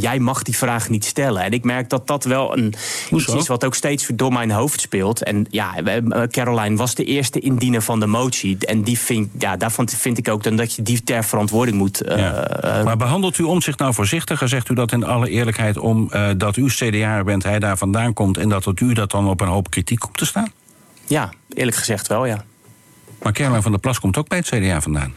jij 0.00 0.18
mag 0.18 0.42
die 0.42 0.56
vraag 0.56 0.88
niet 0.88 1.04
stellen. 1.04 1.42
En 1.42 1.52
ik 1.52 1.64
merk 1.64 1.90
dat 1.90 2.06
dat 2.06 2.24
wel 2.24 2.58
een, 2.58 2.74
iets 3.10 3.34
is 3.34 3.46
wat 3.46 3.64
ook 3.64 3.74
steeds 3.74 4.10
door 4.14 4.32
mijn 4.32 4.50
hoofd 4.50 4.80
speelt. 4.80 5.22
En 5.22 5.46
ja, 5.50 5.74
Caroline 6.28 6.76
was 6.76 6.94
de 6.94 7.04
eerste 7.04 7.40
indiener 7.40 7.82
van 7.82 8.00
de 8.00 8.06
motie. 8.06 8.56
En 8.58 8.82
die 8.82 8.98
vind, 8.98 9.30
ja, 9.38 9.56
daarvan 9.56 9.88
vind 9.88 10.18
ik 10.18 10.28
ook 10.28 10.42
dan 10.42 10.56
dat 10.56 10.74
je 10.74 10.82
die 10.82 11.02
ter 11.02 11.24
verantwoording 11.24 11.76
moet. 11.76 12.08
Uh, 12.08 12.16
ja. 12.16 12.82
maar 12.84 12.96
behandelt 12.96 13.38
u 13.38 13.42
om 13.42 13.60
zich 13.60 13.76
nou 13.76 13.94
voorzichtiger? 13.94 14.48
Zegt 14.48 14.68
u 14.68 14.74
dat 14.74 14.92
in 14.92 15.04
alle 15.04 15.28
eerlijkheid 15.28 15.78
om 15.78 16.10
uh, 16.12 16.28
dat 16.36 16.56
u 16.56 16.66
CDA 16.66 17.24
bent, 17.24 17.42
hij 17.42 17.58
daar 17.58 17.76
vandaan 17.76 18.12
komt 18.12 18.36
en 18.36 18.48
dat 18.48 18.64
het 18.64 18.80
u 18.80 18.92
dat 18.92 19.10
dan 19.10 19.28
op 19.28 19.40
een 19.40 19.48
hoop 19.48 19.70
kritiek 19.70 19.98
komt 19.98 20.16
te 20.16 20.26
staan? 20.26 20.52
Ja, 21.06 21.30
eerlijk 21.48 21.76
gezegd 21.76 22.06
wel, 22.06 22.26
ja. 22.26 22.44
Maar 23.22 23.32
Caroline 23.32 23.62
van 23.62 23.70
der 23.70 23.80
Plas 23.80 24.00
komt 24.00 24.16
ook 24.16 24.28
bij 24.28 24.38
het 24.38 24.46
CDA 24.46 24.80
vandaan. 24.80 25.14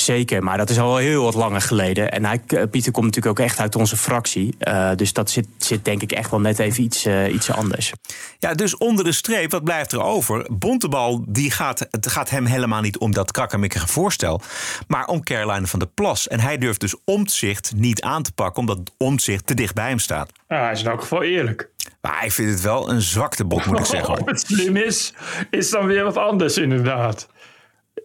Zeker, 0.00 0.42
maar 0.42 0.56
dat 0.56 0.70
is 0.70 0.78
al 0.78 0.96
heel 0.96 1.22
wat 1.22 1.34
langer 1.34 1.60
geleden. 1.60 2.12
En 2.12 2.24
hij, 2.24 2.40
eh, 2.46 2.62
Pieter 2.70 2.92
komt 2.92 3.04
natuurlijk 3.04 3.38
ook 3.38 3.46
echt 3.46 3.60
uit 3.60 3.76
onze 3.76 3.96
fractie. 3.96 4.56
Uh, 4.60 4.90
dus 4.94 5.12
dat 5.12 5.30
zit, 5.30 5.46
zit 5.58 5.84
denk 5.84 6.02
ik 6.02 6.12
echt 6.12 6.30
wel 6.30 6.40
net 6.40 6.58
even 6.58 6.82
iets, 6.82 7.06
uh, 7.06 7.34
iets 7.34 7.50
anders. 7.50 7.92
Ja, 8.38 8.54
dus 8.54 8.76
onder 8.76 9.04
de 9.04 9.12
streep, 9.12 9.50
wat 9.50 9.64
blijft 9.64 9.92
er 9.92 10.02
over? 10.02 10.46
Bontebal, 10.50 11.24
die 11.28 11.50
gaat, 11.50 11.86
het 11.90 12.06
gaat 12.06 12.30
hem 12.30 12.44
helemaal 12.44 12.80
niet 12.80 12.98
om 12.98 13.12
dat 13.12 13.30
krakkemikkige 13.30 13.86
voorstel... 13.86 14.40
maar 14.86 15.06
om 15.06 15.22
Caroline 15.22 15.66
van 15.66 15.78
der 15.78 15.88
Plas. 15.88 16.28
En 16.28 16.40
hij 16.40 16.58
durft 16.58 16.80
dus 16.80 16.94
omzicht 17.04 17.72
niet 17.76 18.02
aan 18.02 18.22
te 18.22 18.32
pakken... 18.32 18.60
omdat 18.60 18.78
omzicht 18.96 19.46
te 19.46 19.54
dicht 19.54 19.74
bij 19.74 19.88
hem 19.88 19.98
staat. 19.98 20.32
Ja, 20.48 20.62
hij 20.62 20.72
is 20.72 20.80
in 20.80 20.88
elk 20.88 21.00
geval 21.00 21.22
eerlijk. 21.22 21.70
Maar 22.00 22.24
ik 22.24 22.32
vind 22.32 22.50
het 22.50 22.60
wel 22.60 22.90
een 22.90 23.02
zwakte 23.02 23.44
bot, 23.44 23.66
moet 23.66 23.78
ik 23.78 23.84
zeggen. 23.84 24.20
Of 24.20 24.26
het 24.30 24.40
slim 24.40 24.76
is, 24.76 25.14
is 25.50 25.70
dan 25.70 25.86
weer 25.86 26.04
wat 26.04 26.16
anders 26.16 26.56
inderdaad. 26.56 27.28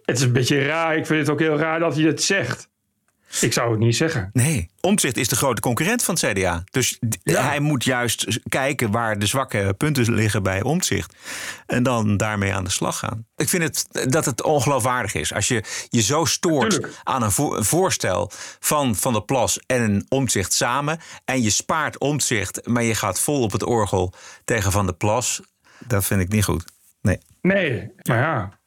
Het 0.04 0.16
is 0.16 0.22
een 0.22 0.32
beetje 0.32 0.66
raar. 0.66 0.96
Ik 0.96 1.06
vind 1.06 1.20
het 1.20 1.30
ook 1.30 1.40
heel 1.40 1.58
raar 1.58 1.78
dat 1.78 1.94
hij 1.94 2.04
het 2.04 2.22
zegt. 2.22 2.68
Ik 3.40 3.52
zou 3.52 3.70
het 3.70 3.78
niet 3.78 3.96
zeggen. 3.96 4.30
Nee, 4.32 4.70
Omtzigt 4.80 5.16
is 5.16 5.28
de 5.28 5.36
grote 5.36 5.60
concurrent 5.60 6.02
van 6.02 6.16
het 6.20 6.32
CDA. 6.32 6.64
Dus 6.70 6.98
hij 7.22 7.60
moet 7.60 7.84
juist 7.84 8.40
kijken 8.48 8.90
waar 8.90 9.18
de 9.18 9.26
zwakke 9.26 9.74
punten 9.76 10.14
liggen 10.14 10.42
bij 10.42 10.62
Omtzigt. 10.62 11.14
En 11.66 11.82
dan 11.82 12.16
daarmee 12.16 12.54
aan 12.54 12.64
de 12.64 12.70
slag 12.70 12.98
gaan. 12.98 13.26
Ik 13.36 13.48
vind 13.48 13.62
het, 13.62 14.10
dat 14.12 14.24
het 14.24 14.42
ongeloofwaardig 14.42 15.14
is. 15.14 15.32
Als 15.32 15.48
je 15.48 15.62
je 15.88 16.02
zo 16.02 16.24
stoort 16.24 16.80
aan 17.02 17.22
een, 17.22 17.32
voorstel 17.64 18.30
van 18.58 18.96
Van 18.96 19.12
der 19.12 19.24
Plas 19.24 19.60
en 19.66 19.82
een 19.82 20.06
Omtzigt 20.08 20.52
samen. 20.52 20.98
En 21.24 21.42
je 21.42 21.50
spaart 21.50 21.98
Omtzigt, 21.98 22.66
maar 22.66 22.82
je 22.82 22.94
gaat 22.94 23.20
vol 23.20 23.42
op 23.42 23.52
het 23.52 23.62
orgel 23.62 24.12
tegen 24.44 24.72
Van 24.72 24.86
der 24.86 24.94
Plas. 24.94 25.40
Dat 25.86 26.04
vind 26.04 26.20
ik 26.20 26.28
niet 26.28 26.44
goed. 26.44 26.64
Nee. 27.00 27.18
Nee, 27.40 27.90
maar 28.02 28.18
ja. 28.18 28.58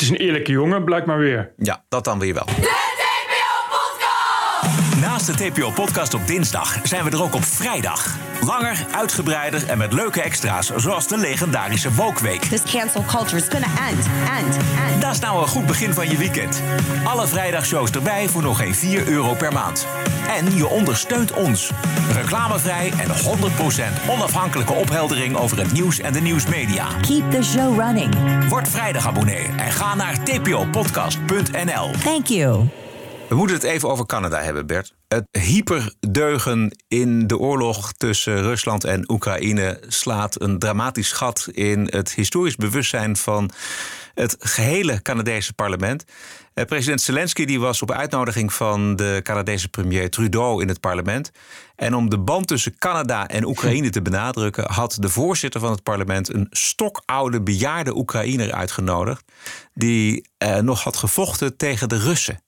Het 0.00 0.08
is 0.08 0.18
een 0.18 0.24
eerlijke 0.24 0.52
jongen, 0.52 0.84
blijkt 0.84 1.06
maar 1.06 1.18
weer. 1.18 1.52
Ja, 1.56 1.84
dat 1.88 2.04
dan 2.04 2.18
weer 2.18 2.34
wel. 2.34 2.46
Naast 5.00 5.26
de 5.26 5.50
TPO-podcast 5.50 6.14
op 6.14 6.26
dinsdag 6.26 6.76
zijn 6.82 7.04
we 7.04 7.10
er 7.10 7.22
ook 7.22 7.34
op 7.34 7.44
vrijdag. 7.44 8.16
Langer, 8.46 8.86
uitgebreider 8.90 9.68
en 9.68 9.78
met 9.78 9.92
leuke 9.92 10.22
extra's, 10.22 10.70
zoals 10.76 11.08
de 11.08 11.18
legendarische 11.18 11.94
Woke-week. 11.94 12.40
This 12.42 12.62
cancel 12.62 13.04
culture 13.06 13.36
is 13.36 13.48
gonna 13.48 13.88
end, 13.88 14.06
end, 14.38 14.56
end. 14.56 15.02
Dat 15.02 15.12
is 15.12 15.18
nou 15.18 15.42
een 15.42 15.48
goed 15.48 15.66
begin 15.66 15.94
van 15.94 16.08
je 16.10 16.16
weekend. 16.16 16.62
Alle 17.04 17.26
vrijdagshows 17.26 17.90
erbij 17.90 18.28
voor 18.28 18.42
nog 18.42 18.58
geen 18.58 18.74
4 18.74 19.08
euro 19.08 19.34
per 19.34 19.52
maand. 19.52 19.86
En 20.28 20.56
je 20.56 20.68
ondersteunt 20.68 21.32
ons. 21.32 21.70
Reclamevrij 22.12 22.92
en 22.98 23.08
100% 23.08 24.08
onafhankelijke 24.08 24.72
opheldering 24.72 25.36
over 25.36 25.58
het 25.58 25.72
nieuws 25.72 26.00
en 26.00 26.12
de 26.12 26.20
nieuwsmedia. 26.20 26.86
Keep 27.00 27.30
the 27.30 27.42
show 27.42 27.78
running. 27.80 28.14
Word 28.48 28.68
vrijdag 28.68 29.06
abonnee 29.06 29.46
en 29.56 29.72
ga 29.72 29.94
naar 29.94 30.24
tpopodcast.nl. 30.24 31.90
Thank 32.02 32.26
you. 32.26 32.68
We 33.30 33.36
moeten 33.36 33.56
het 33.56 33.64
even 33.64 33.88
over 33.88 34.06
Canada 34.06 34.40
hebben, 34.40 34.66
Bert. 34.66 34.94
Het 35.08 35.26
hyperdeugen 35.30 36.76
in 36.88 37.26
de 37.26 37.38
oorlog 37.38 37.92
tussen 37.92 38.42
Rusland 38.42 38.84
en 38.84 39.10
Oekraïne 39.10 39.80
slaat 39.88 40.40
een 40.40 40.58
dramatisch 40.58 41.12
gat 41.12 41.48
in 41.52 41.88
het 41.90 42.14
historisch 42.14 42.56
bewustzijn 42.56 43.16
van 43.16 43.50
het 44.14 44.36
gehele 44.38 45.02
Canadese 45.02 45.52
parlement. 45.52 46.04
Eh, 46.54 46.64
president 46.64 47.00
Zelensky 47.00 47.44
die 47.44 47.60
was 47.60 47.82
op 47.82 47.90
uitnodiging 47.90 48.52
van 48.52 48.96
de 48.96 49.20
Canadese 49.22 49.68
premier 49.68 50.10
Trudeau 50.10 50.62
in 50.62 50.68
het 50.68 50.80
parlement. 50.80 51.30
En 51.76 51.94
om 51.94 52.10
de 52.10 52.18
band 52.18 52.46
tussen 52.46 52.78
Canada 52.78 53.28
en 53.28 53.44
Oekraïne 53.44 53.90
te 53.90 54.02
benadrukken, 54.02 54.72
had 54.72 54.96
de 55.00 55.08
voorzitter 55.08 55.60
van 55.60 55.70
het 55.70 55.82
parlement 55.82 56.34
een 56.34 56.46
stokoude 56.50 57.42
bejaarde 57.42 57.96
Oekraïner 57.96 58.52
uitgenodigd. 58.52 59.24
die 59.74 60.28
eh, 60.38 60.58
nog 60.58 60.82
had 60.82 60.96
gevochten 60.96 61.56
tegen 61.56 61.88
de 61.88 61.98
Russen 61.98 62.40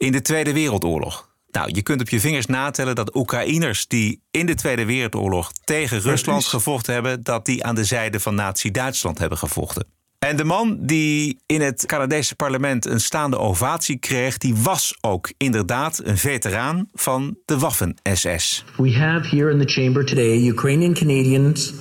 in 0.00 0.12
de 0.12 0.22
Tweede 0.22 0.52
Wereldoorlog. 0.52 1.28
Nou, 1.50 1.70
je 1.72 1.82
kunt 1.82 2.00
op 2.00 2.08
je 2.08 2.20
vingers 2.20 2.46
natellen 2.46 2.94
dat 2.94 3.14
Oekraïners 3.16 3.86
die 3.86 4.22
in 4.30 4.46
de 4.46 4.54
Tweede 4.54 4.84
Wereldoorlog 4.84 5.52
tegen 5.64 6.00
Rusland 6.00 6.44
gevochten 6.44 6.94
hebben, 6.94 7.22
dat 7.22 7.46
die 7.46 7.64
aan 7.64 7.74
de 7.74 7.84
zijde 7.84 8.20
van 8.20 8.34
Nazi-Duitsland 8.34 9.18
hebben 9.18 9.38
gevochten. 9.38 9.86
En 10.18 10.36
de 10.36 10.44
man 10.44 10.78
die 10.80 11.38
in 11.46 11.60
het 11.60 11.86
Canadese 11.86 12.34
parlement 12.34 12.86
een 12.86 13.00
staande 13.00 13.38
ovatie 13.38 13.98
kreeg, 13.98 14.38
die 14.38 14.54
was 14.56 14.98
ook 15.00 15.32
inderdaad 15.36 16.00
een 16.04 16.18
veteraan 16.18 16.88
van 16.92 17.36
de 17.44 17.58
Waffen-SS. 17.58 18.64
We 18.76 18.92
have 18.92 19.36
here 19.36 19.50
in 19.50 19.58
the 19.58 19.80
chamber 19.80 20.04
today 20.04 20.46
Ukrainian 20.46 20.94
Canadians, 20.94 21.72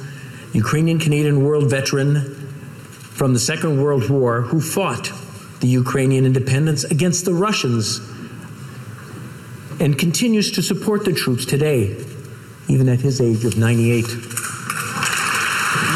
Ukrainian 0.53 0.97
Canadian 0.97 1.39
world 1.39 1.69
veteran 1.69 2.23
from 3.13 3.33
the 3.33 3.39
Second 3.39 3.77
World 3.77 4.07
War 4.07 4.47
who 4.49 4.59
fought 4.59 5.13
the 5.59 5.67
Ukrainian 5.67 6.25
independence 6.25 6.91
against 6.91 7.25
the 7.25 7.33
Russians 7.33 8.01
and 9.79 9.97
continues 9.97 10.51
to 10.51 10.61
support 10.61 11.03
the 11.05 11.13
troops 11.13 11.45
today, 11.45 11.95
even 12.67 12.89
at 12.89 12.99
his 12.99 13.21
age 13.21 13.45
of 13.45 13.55
98. 13.55 14.07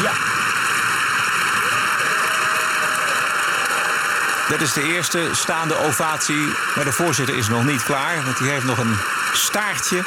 Ja. 0.02 0.12
Dat 4.48 4.60
is 4.60 4.72
de 4.72 4.82
eerste 4.94 5.28
staande 5.32 5.76
ovatie, 5.76 6.46
maar 6.76 6.84
de 6.84 6.92
voorzitter 6.92 7.36
is 7.36 7.48
nog 7.48 7.66
niet 7.66 7.82
klaar, 7.82 8.24
want 8.24 8.38
hij 8.38 8.48
heeft 8.48 8.64
nog 8.64 8.78
een 8.78 8.94
staartje. 9.32 10.02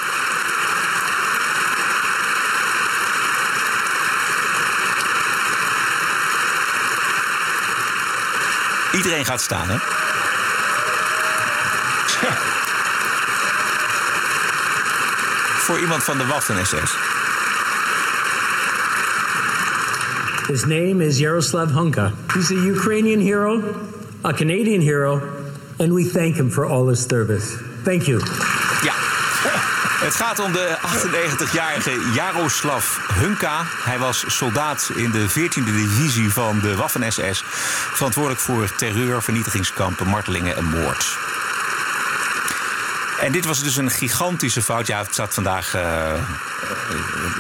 Iedereen 8.91 9.25
gaat 9.25 9.41
staan, 9.41 9.69
hè? 9.69 9.77
Voor 15.65 15.79
iemand 15.79 16.03
van 16.03 16.17
de 16.17 16.25
Waffen-SS. 16.25 16.95
His 20.47 20.65
name 20.65 21.05
is 21.05 21.17
Yaroslav 21.17 21.71
Hunka. 21.71 22.13
He's 22.33 22.51
a 22.51 22.55
Ukrainian 22.55 23.19
hero, 23.19 23.61
a 24.23 24.33
Canadian 24.33 24.81
hero, 24.81 25.21
and 25.79 25.93
we 25.93 26.03
thank 26.05 26.35
him 26.35 26.49
for 26.49 26.65
all 26.65 26.87
his 26.87 27.05
service. 27.05 27.57
Thank 27.83 28.07
you. 28.07 28.21
Het 30.07 30.15
gaat 30.15 30.39
om 30.39 30.51
de 30.51 30.77
98-jarige 30.81 32.11
Jaroslav 32.13 32.97
Hunka. 33.13 33.63
Hij 33.83 33.99
was 33.99 34.23
soldaat 34.27 34.89
in 34.95 35.11
de 35.11 35.29
14e 35.29 35.63
divisie 35.63 36.33
van 36.33 36.59
de 36.59 36.75
Waffen-SS. 36.75 37.43
Verantwoordelijk 37.93 38.41
voor 38.41 38.75
terreur, 38.75 39.23
vernietigingskampen, 39.23 40.07
martelingen 40.07 40.55
en 40.55 40.65
moord. 40.65 41.17
En 43.19 43.31
dit 43.31 43.45
was 43.45 43.63
dus 43.63 43.75
een 43.75 43.89
gigantische 43.89 44.61
fout. 44.61 44.87
Ja, 44.87 44.99
het 44.99 45.13
staat 45.13 45.33
vandaag. 45.33 45.75
Uh, 45.75 46.13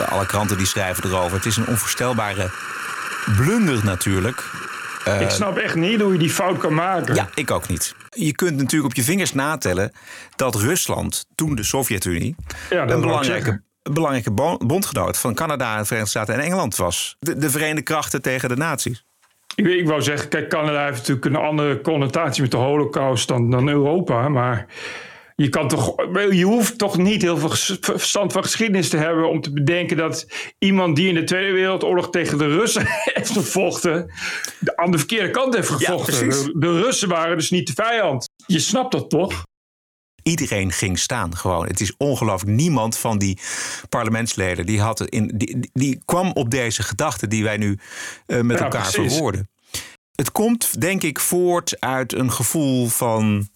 alle 0.09 0.25
kranten 0.25 0.57
die 0.57 0.67
schrijven 0.67 1.03
erover. 1.05 1.37
Het 1.37 1.45
is 1.45 1.57
een 1.57 1.67
onvoorstelbare 1.67 2.49
blunder 3.35 3.83
natuurlijk. 3.83 4.43
Uh, 5.07 5.21
ik 5.21 5.29
snap 5.29 5.57
echt 5.57 5.75
niet 5.75 6.01
hoe 6.01 6.11
je 6.11 6.19
die 6.19 6.29
fout 6.29 6.57
kan 6.57 6.73
maken. 6.73 7.15
Ja, 7.15 7.29
ik 7.33 7.51
ook 7.51 7.67
niet. 7.67 7.95
Je 8.09 8.35
kunt 8.35 8.57
natuurlijk 8.57 8.91
op 8.91 8.95
je 8.95 9.03
vingers 9.03 9.33
natellen 9.33 9.91
dat 10.35 10.55
Rusland, 10.55 11.25
toen 11.35 11.55
de 11.55 11.63
Sovjet-Unie, 11.63 12.35
ja, 12.69 12.87
een 12.87 13.01
belangrijke, 13.01 13.61
belangrijke 13.91 14.31
bondgenoot 14.65 15.17
van 15.17 15.33
Canada, 15.33 15.77
de 15.77 15.85
Verenigde 15.85 16.09
Staten 16.09 16.33
en 16.33 16.39
Engeland 16.39 16.75
was. 16.75 17.15
De, 17.19 17.37
de 17.37 17.49
Verenigde 17.49 17.81
Krachten 17.81 18.21
tegen 18.21 18.49
de 18.49 18.55
nazi's. 18.55 19.05
Ik, 19.55 19.65
ik 19.65 19.87
wou 19.87 20.01
zeggen, 20.01 20.29
kijk, 20.29 20.49
Canada 20.49 20.85
heeft 20.85 20.97
natuurlijk 20.97 21.25
een 21.25 21.35
andere 21.35 21.81
connotatie 21.81 22.41
met 22.41 22.51
de 22.51 22.57
Holocaust 22.57 23.27
dan, 23.27 23.49
dan 23.49 23.67
Europa. 23.67 24.29
Maar 24.29 24.65
je, 25.41 25.49
kan 25.49 25.67
toch, 25.67 25.95
je 26.31 26.43
hoeft 26.43 26.77
toch 26.77 26.97
niet 26.97 27.21
heel 27.21 27.37
veel 27.37 27.77
verstand 27.79 28.31
van 28.31 28.43
geschiedenis 28.43 28.89
te 28.89 28.97
hebben 28.97 29.29
om 29.29 29.41
te 29.41 29.53
bedenken 29.53 29.97
dat 29.97 30.27
iemand 30.57 30.95
die 30.95 31.07
in 31.07 31.15
de 31.15 31.23
Tweede 31.23 31.51
Wereldoorlog 31.51 32.09
tegen 32.09 32.37
de 32.37 32.47
Russen 32.47 32.83
heeft 33.13 33.29
gevochten, 33.29 34.11
aan 34.75 34.91
de 34.91 34.97
verkeerde 34.97 35.31
kant 35.31 35.53
heeft 35.53 35.69
gevochten. 35.69 36.29
de, 36.29 36.53
de 36.53 36.81
Russen 36.81 37.09
waren 37.09 37.37
dus 37.37 37.49
niet 37.49 37.67
de 37.67 37.73
vijand. 37.73 38.29
Je 38.45 38.59
snapt 38.59 38.91
dat 38.91 39.09
toch? 39.09 39.45
iedereen 40.27 40.71
ging 40.71 40.99
staan. 40.99 41.37
Gewoon. 41.37 41.67
Het 41.67 41.81
is 41.81 41.93
ongelooflijk. 41.97 42.57
Niemand 42.57 42.97
van 42.97 43.17
die 43.17 43.39
parlementsleden 43.89 44.65
die, 44.65 44.81
had 44.81 45.01
in, 45.01 45.31
die, 45.35 45.69
die 45.73 46.01
kwam 46.05 46.31
op 46.31 46.49
deze 46.49 46.83
gedachten 46.83 47.29
die 47.29 47.43
wij 47.43 47.57
nu 47.57 47.79
uh, 48.27 48.41
met 48.41 48.57
ja, 48.57 48.63
elkaar 48.63 48.91
precies. 48.91 49.11
verwoorden. 49.11 49.49
Het 50.15 50.31
komt, 50.31 50.81
denk 50.81 51.03
ik, 51.03 51.19
voort 51.19 51.79
uit 51.79 52.13
een 52.13 52.31
gevoel 52.31 52.87
van. 52.87 53.47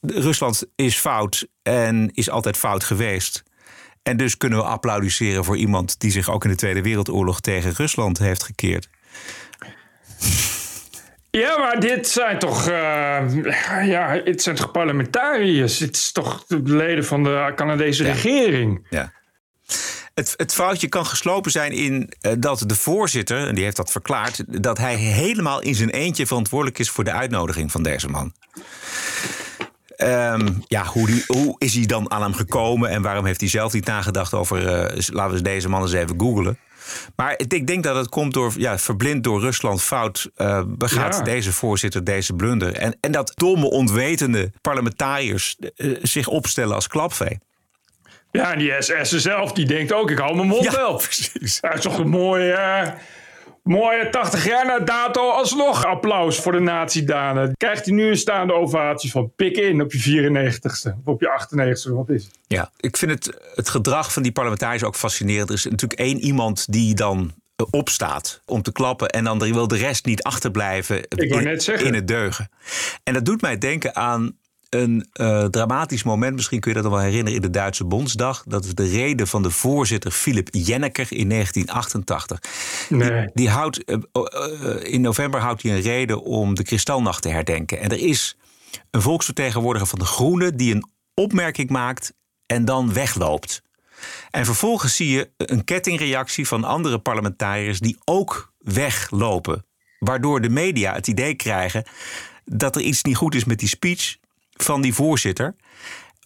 Rusland 0.00 0.64
is 0.76 0.96
fout 0.96 1.48
en 1.62 2.10
is 2.12 2.30
altijd 2.30 2.56
fout 2.56 2.84
geweest. 2.84 3.42
En 4.02 4.16
dus 4.16 4.36
kunnen 4.36 4.58
we 4.58 4.64
applaudisseren 4.64 5.44
voor 5.44 5.56
iemand 5.56 6.00
die 6.00 6.10
zich 6.10 6.30
ook 6.30 6.44
in 6.44 6.50
de 6.50 6.56
Tweede 6.56 6.82
Wereldoorlog 6.82 7.40
tegen 7.40 7.72
Rusland 7.72 8.18
heeft 8.18 8.42
gekeerd. 8.42 8.88
Ja, 11.30 11.58
maar 11.58 11.80
dit 11.80 12.08
zijn 12.08 12.38
toch, 12.38 12.68
uh, 12.68 12.74
ja, 13.86 14.20
het 14.24 14.42
zijn 14.42 14.56
toch 14.56 14.70
parlementariërs? 14.70 15.78
Het 15.78 15.96
is 15.96 16.12
toch 16.12 16.44
de 16.46 16.62
leden 16.62 17.04
van 17.04 17.22
de 17.22 17.52
Canadese 17.56 18.04
ja. 18.04 18.12
regering? 18.12 18.86
Ja. 18.90 19.12
Het, 20.14 20.34
het, 20.36 20.54
foutje 20.54 20.88
kan 20.88 21.06
geslopen 21.06 21.50
zijn 21.50 21.72
in 21.72 22.12
uh, 22.20 22.32
dat 22.38 22.62
de 22.66 22.74
voorzitter, 22.74 23.46
en 23.46 23.54
die 23.54 23.64
heeft 23.64 23.76
dat 23.76 23.90
verklaard, 23.90 24.62
dat 24.62 24.78
hij 24.78 24.94
helemaal 24.94 25.62
in 25.62 25.74
zijn 25.74 25.90
eentje 25.90 26.26
verantwoordelijk 26.26 26.78
is 26.78 26.90
voor 26.90 27.04
de 27.04 27.12
uitnodiging 27.12 27.70
van 27.70 27.82
deze 27.82 28.08
man. 28.08 28.32
Ehm, 30.00 30.48
ja, 30.68 30.84
hoe, 30.84 31.06
die, 31.06 31.24
hoe 31.26 31.54
is 31.58 31.74
hij 31.74 31.86
dan 31.86 32.10
aan 32.10 32.22
hem 32.22 32.34
gekomen 32.34 32.90
en 32.90 33.02
waarom 33.02 33.24
heeft 33.24 33.40
hij 33.40 33.48
zelf 33.48 33.72
niet 33.72 33.86
nagedacht 33.86 34.34
over. 34.34 34.66
eh, 34.66 34.98
laten 35.12 35.34
we 35.36 35.42
deze 35.42 35.68
man 35.68 35.82
eens 35.82 35.92
even 35.92 36.20
googlen. 36.20 36.58
Maar 37.16 37.34
ik 37.36 37.66
denk 37.66 37.82
dat 37.82 37.96
het 37.96 38.08
komt 38.08 38.34
door, 38.34 38.52
ja, 38.56 38.78
verblind 38.78 39.24
door 39.24 39.40
Rusland 39.40 39.82
fout, 39.82 40.30
eh, 40.36 40.62
begaat 40.66 41.16
Ja. 41.16 41.22
deze 41.22 41.52
voorzitter 41.52 42.04
deze 42.04 42.32
blunder. 42.34 42.72
En, 42.74 42.96
en 43.00 43.12
dat 43.12 43.32
domme, 43.34 43.70
onwetende 43.70 44.52
parlementariërs 44.60 45.56
eh, 45.76 45.90
zich 46.02 46.26
opstellen 46.28 46.74
als 46.74 46.86
klapvee. 46.88 47.38
Ja, 48.32 48.52
en 48.52 48.58
die 48.58 48.72
SS 48.78 49.10
zelf, 49.10 49.52
die 49.52 49.66
denkt 49.66 49.92
ook, 49.92 50.10
ik 50.10 50.18
hou 50.18 50.34
mijn 50.36 50.48
mond 50.48 50.64
Ja, 50.64 50.70
wel. 50.72 50.96
precies. 51.06 51.58
Het 51.60 51.74
is 51.74 51.80
toch 51.80 51.98
een 51.98 52.08
mooie, 52.08 52.52
eh, 52.52 52.88
mooie 53.70 54.10
80 54.10 54.44
jaar 54.46 54.66
na 54.66 54.78
dato 54.78 55.30
alsnog 55.30 55.84
applaus 55.86 56.38
voor 56.38 56.52
de 56.52 56.60
nazi-danen. 56.60 57.54
Krijgt 57.56 57.84
hij 57.84 57.94
nu 57.94 58.08
een 58.08 58.16
staande 58.16 58.52
ovatie 58.52 59.10
van 59.10 59.32
pik 59.36 59.56
in 59.56 59.82
op 59.82 59.92
je 59.92 60.30
94ste 60.30 60.98
of 61.04 61.06
op 61.12 61.20
je 61.20 61.46
98ste, 61.48 61.92
wat 61.92 62.08
is 62.08 62.24
het? 62.24 62.38
Ja, 62.46 62.70
ik 62.80 62.96
vind 62.96 63.10
het, 63.10 63.40
het 63.54 63.68
gedrag 63.68 64.12
van 64.12 64.22
die 64.22 64.32
parlementariërs 64.32 64.84
ook 64.84 64.96
fascinerend. 64.96 65.48
Er 65.48 65.54
is 65.54 65.64
natuurlijk 65.64 66.00
één 66.00 66.18
iemand 66.18 66.72
die 66.72 66.94
dan 66.94 67.32
eh, 67.56 67.66
opstaat 67.70 68.42
om 68.46 68.62
te 68.62 68.72
klappen... 68.72 69.08
en 69.08 69.24
dan 69.24 69.38
wil 69.38 69.68
de 69.68 69.76
rest 69.76 70.06
niet 70.06 70.22
achterblijven 70.22 71.08
in, 71.08 71.42
net 71.42 71.62
zeggen. 71.62 71.86
in 71.86 71.94
het 71.94 72.08
deugen. 72.08 72.50
En 73.02 73.14
dat 73.14 73.24
doet 73.24 73.40
mij 73.40 73.58
denken 73.58 73.96
aan 73.96 74.38
een 74.70 75.08
eh, 75.12 75.44
dramatisch 75.44 76.02
moment. 76.02 76.34
Misschien 76.34 76.60
kun 76.60 76.70
je 76.70 76.76
dat 76.76 76.90
nog 76.90 76.98
wel 76.98 77.08
herinneren 77.08 77.34
in 77.34 77.42
de 77.42 77.50
Duitse 77.50 77.84
Bondsdag. 77.84 78.44
Dat 78.46 78.64
is 78.64 78.74
de 78.74 78.88
reden 78.88 79.26
van 79.26 79.42
de 79.42 79.50
voorzitter 79.50 80.10
Philip 80.10 80.48
Jenneker 80.50 81.06
in 81.10 81.28
1988. 81.28 82.40
Nee. 82.88 83.10
Die, 83.10 83.30
die 83.34 83.48
houdt, 83.48 83.84
eh, 83.84 83.96
eh, 84.12 84.92
in 84.92 85.00
november 85.00 85.40
houdt 85.40 85.62
hij 85.62 85.72
een 85.72 85.80
reden 85.80 86.22
om 86.22 86.54
de 86.54 86.62
Kristalnacht 86.62 87.22
te 87.22 87.28
herdenken. 87.28 87.80
En 87.80 87.90
er 87.90 87.98
is 87.98 88.36
een 88.90 89.02
volksvertegenwoordiger 89.02 89.88
van 89.88 89.98
de 89.98 90.04
Groenen... 90.04 90.56
die 90.56 90.74
een 90.74 90.88
opmerking 91.14 91.70
maakt 91.70 92.12
en 92.46 92.64
dan 92.64 92.92
wegloopt. 92.92 93.62
En 94.30 94.44
vervolgens 94.44 94.96
zie 94.96 95.10
je 95.10 95.30
een 95.36 95.64
kettingreactie 95.64 96.46
van 96.46 96.64
andere 96.64 96.98
parlementariërs 96.98 97.80
die 97.80 97.98
ook 98.04 98.52
weglopen. 98.58 99.64
Waardoor 99.98 100.40
de 100.40 100.48
media 100.48 100.94
het 100.94 101.06
idee 101.06 101.34
krijgen 101.34 101.84
dat 102.44 102.76
er 102.76 102.82
iets 102.82 103.02
niet 103.02 103.16
goed 103.16 103.34
is 103.34 103.44
met 103.44 103.58
die 103.58 103.68
speech 103.68 104.16
van 104.62 104.80
die 104.80 104.94
voorzitter. 104.94 105.56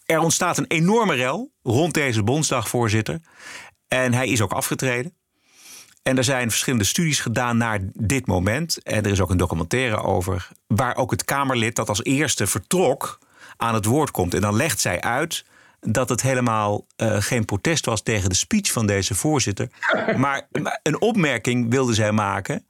Er 0.06 0.18
ontstaat 0.18 0.58
een 0.58 0.66
enorme 0.68 1.14
rel 1.14 1.52
rond 1.62 1.94
deze 1.94 2.22
Bondsdagvoorzitter. 2.22 3.20
En 3.88 4.14
hij 4.14 4.28
is 4.28 4.40
ook 4.40 4.52
afgetreden. 4.52 5.14
En 6.02 6.16
er 6.16 6.24
zijn 6.24 6.50
verschillende 6.50 6.84
studies 6.84 7.20
gedaan 7.20 7.56
naar 7.56 7.78
dit 7.92 8.26
moment. 8.26 8.82
En 8.82 9.04
er 9.04 9.10
is 9.10 9.20
ook 9.20 9.30
een 9.30 9.36
documentaire 9.36 9.96
over. 9.96 10.48
Waar 10.66 10.96
ook 10.96 11.10
het 11.10 11.24
Kamerlid 11.24 11.76
dat 11.76 11.88
als 11.88 12.04
eerste 12.04 12.46
vertrok 12.46 13.18
aan 13.56 13.74
het 13.74 13.84
woord 13.84 14.10
komt. 14.10 14.34
En 14.34 14.40
dan 14.40 14.56
legt 14.56 14.80
zij 14.80 15.00
uit 15.00 15.44
dat 15.80 16.08
het 16.08 16.22
helemaal 16.22 16.86
eh, 16.96 17.16
geen 17.18 17.44
protest 17.44 17.86
was 17.86 18.02
tegen 18.02 18.28
de 18.28 18.34
speech 18.34 18.72
van 18.72 18.86
deze 18.86 19.14
voorzitter. 19.14 19.68
Maar, 20.16 20.48
maar 20.62 20.80
een 20.82 21.00
opmerking 21.00 21.70
wilde 21.70 21.94
zij 21.94 22.12
maken. 22.12 22.66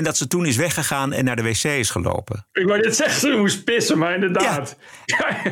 En 0.00 0.06
dat 0.06 0.16
ze 0.16 0.26
toen 0.26 0.46
is 0.46 0.56
weggegaan 0.56 1.12
en 1.12 1.24
naar 1.24 1.36
de 1.36 1.42
wc 1.42 1.64
is 1.64 1.90
gelopen. 1.90 2.46
Ik 2.52 2.66
wou 2.66 2.80
net 2.80 2.96
zeggen, 2.96 3.20
ze 3.20 3.36
moest 3.36 3.64
pissen, 3.64 3.98
maar 3.98 4.14
inderdaad. 4.14 4.76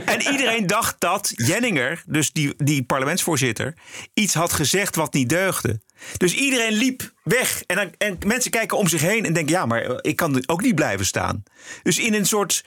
En 0.05 0.21
iedereen 0.21 0.67
dacht 0.67 0.95
dat 0.99 1.33
Jenninger, 1.35 2.03
dus 2.07 2.33
die, 2.33 2.55
die 2.57 2.85
parlementsvoorzitter, 2.85 3.75
iets 4.15 4.35
had 4.35 4.53
gezegd 4.53 4.97
wat 4.97 5.13
niet 5.13 5.29
deugde. 5.29 5.81
Dus 6.17 6.35
iedereen 6.35 6.73
liep 6.73 7.13
weg. 7.23 7.63
En, 7.67 7.77
dan, 7.77 7.91
en 7.99 8.19
mensen 8.27 8.51
kijken 8.51 8.79
om 8.79 8.89
zich 8.89 9.01
heen 9.01 9.25
en 9.25 9.33
denken: 9.33 9.55
ja, 9.55 9.67
maar 9.67 10.05
ik 10.05 10.17
kan 10.17 10.43
ook 10.47 10.63
niet 10.63 10.75
blijven 10.75 11.07
staan. 11.07 11.43
Dus 11.83 11.99
in 11.99 12.15
een 12.15 12.27
soort 12.27 12.65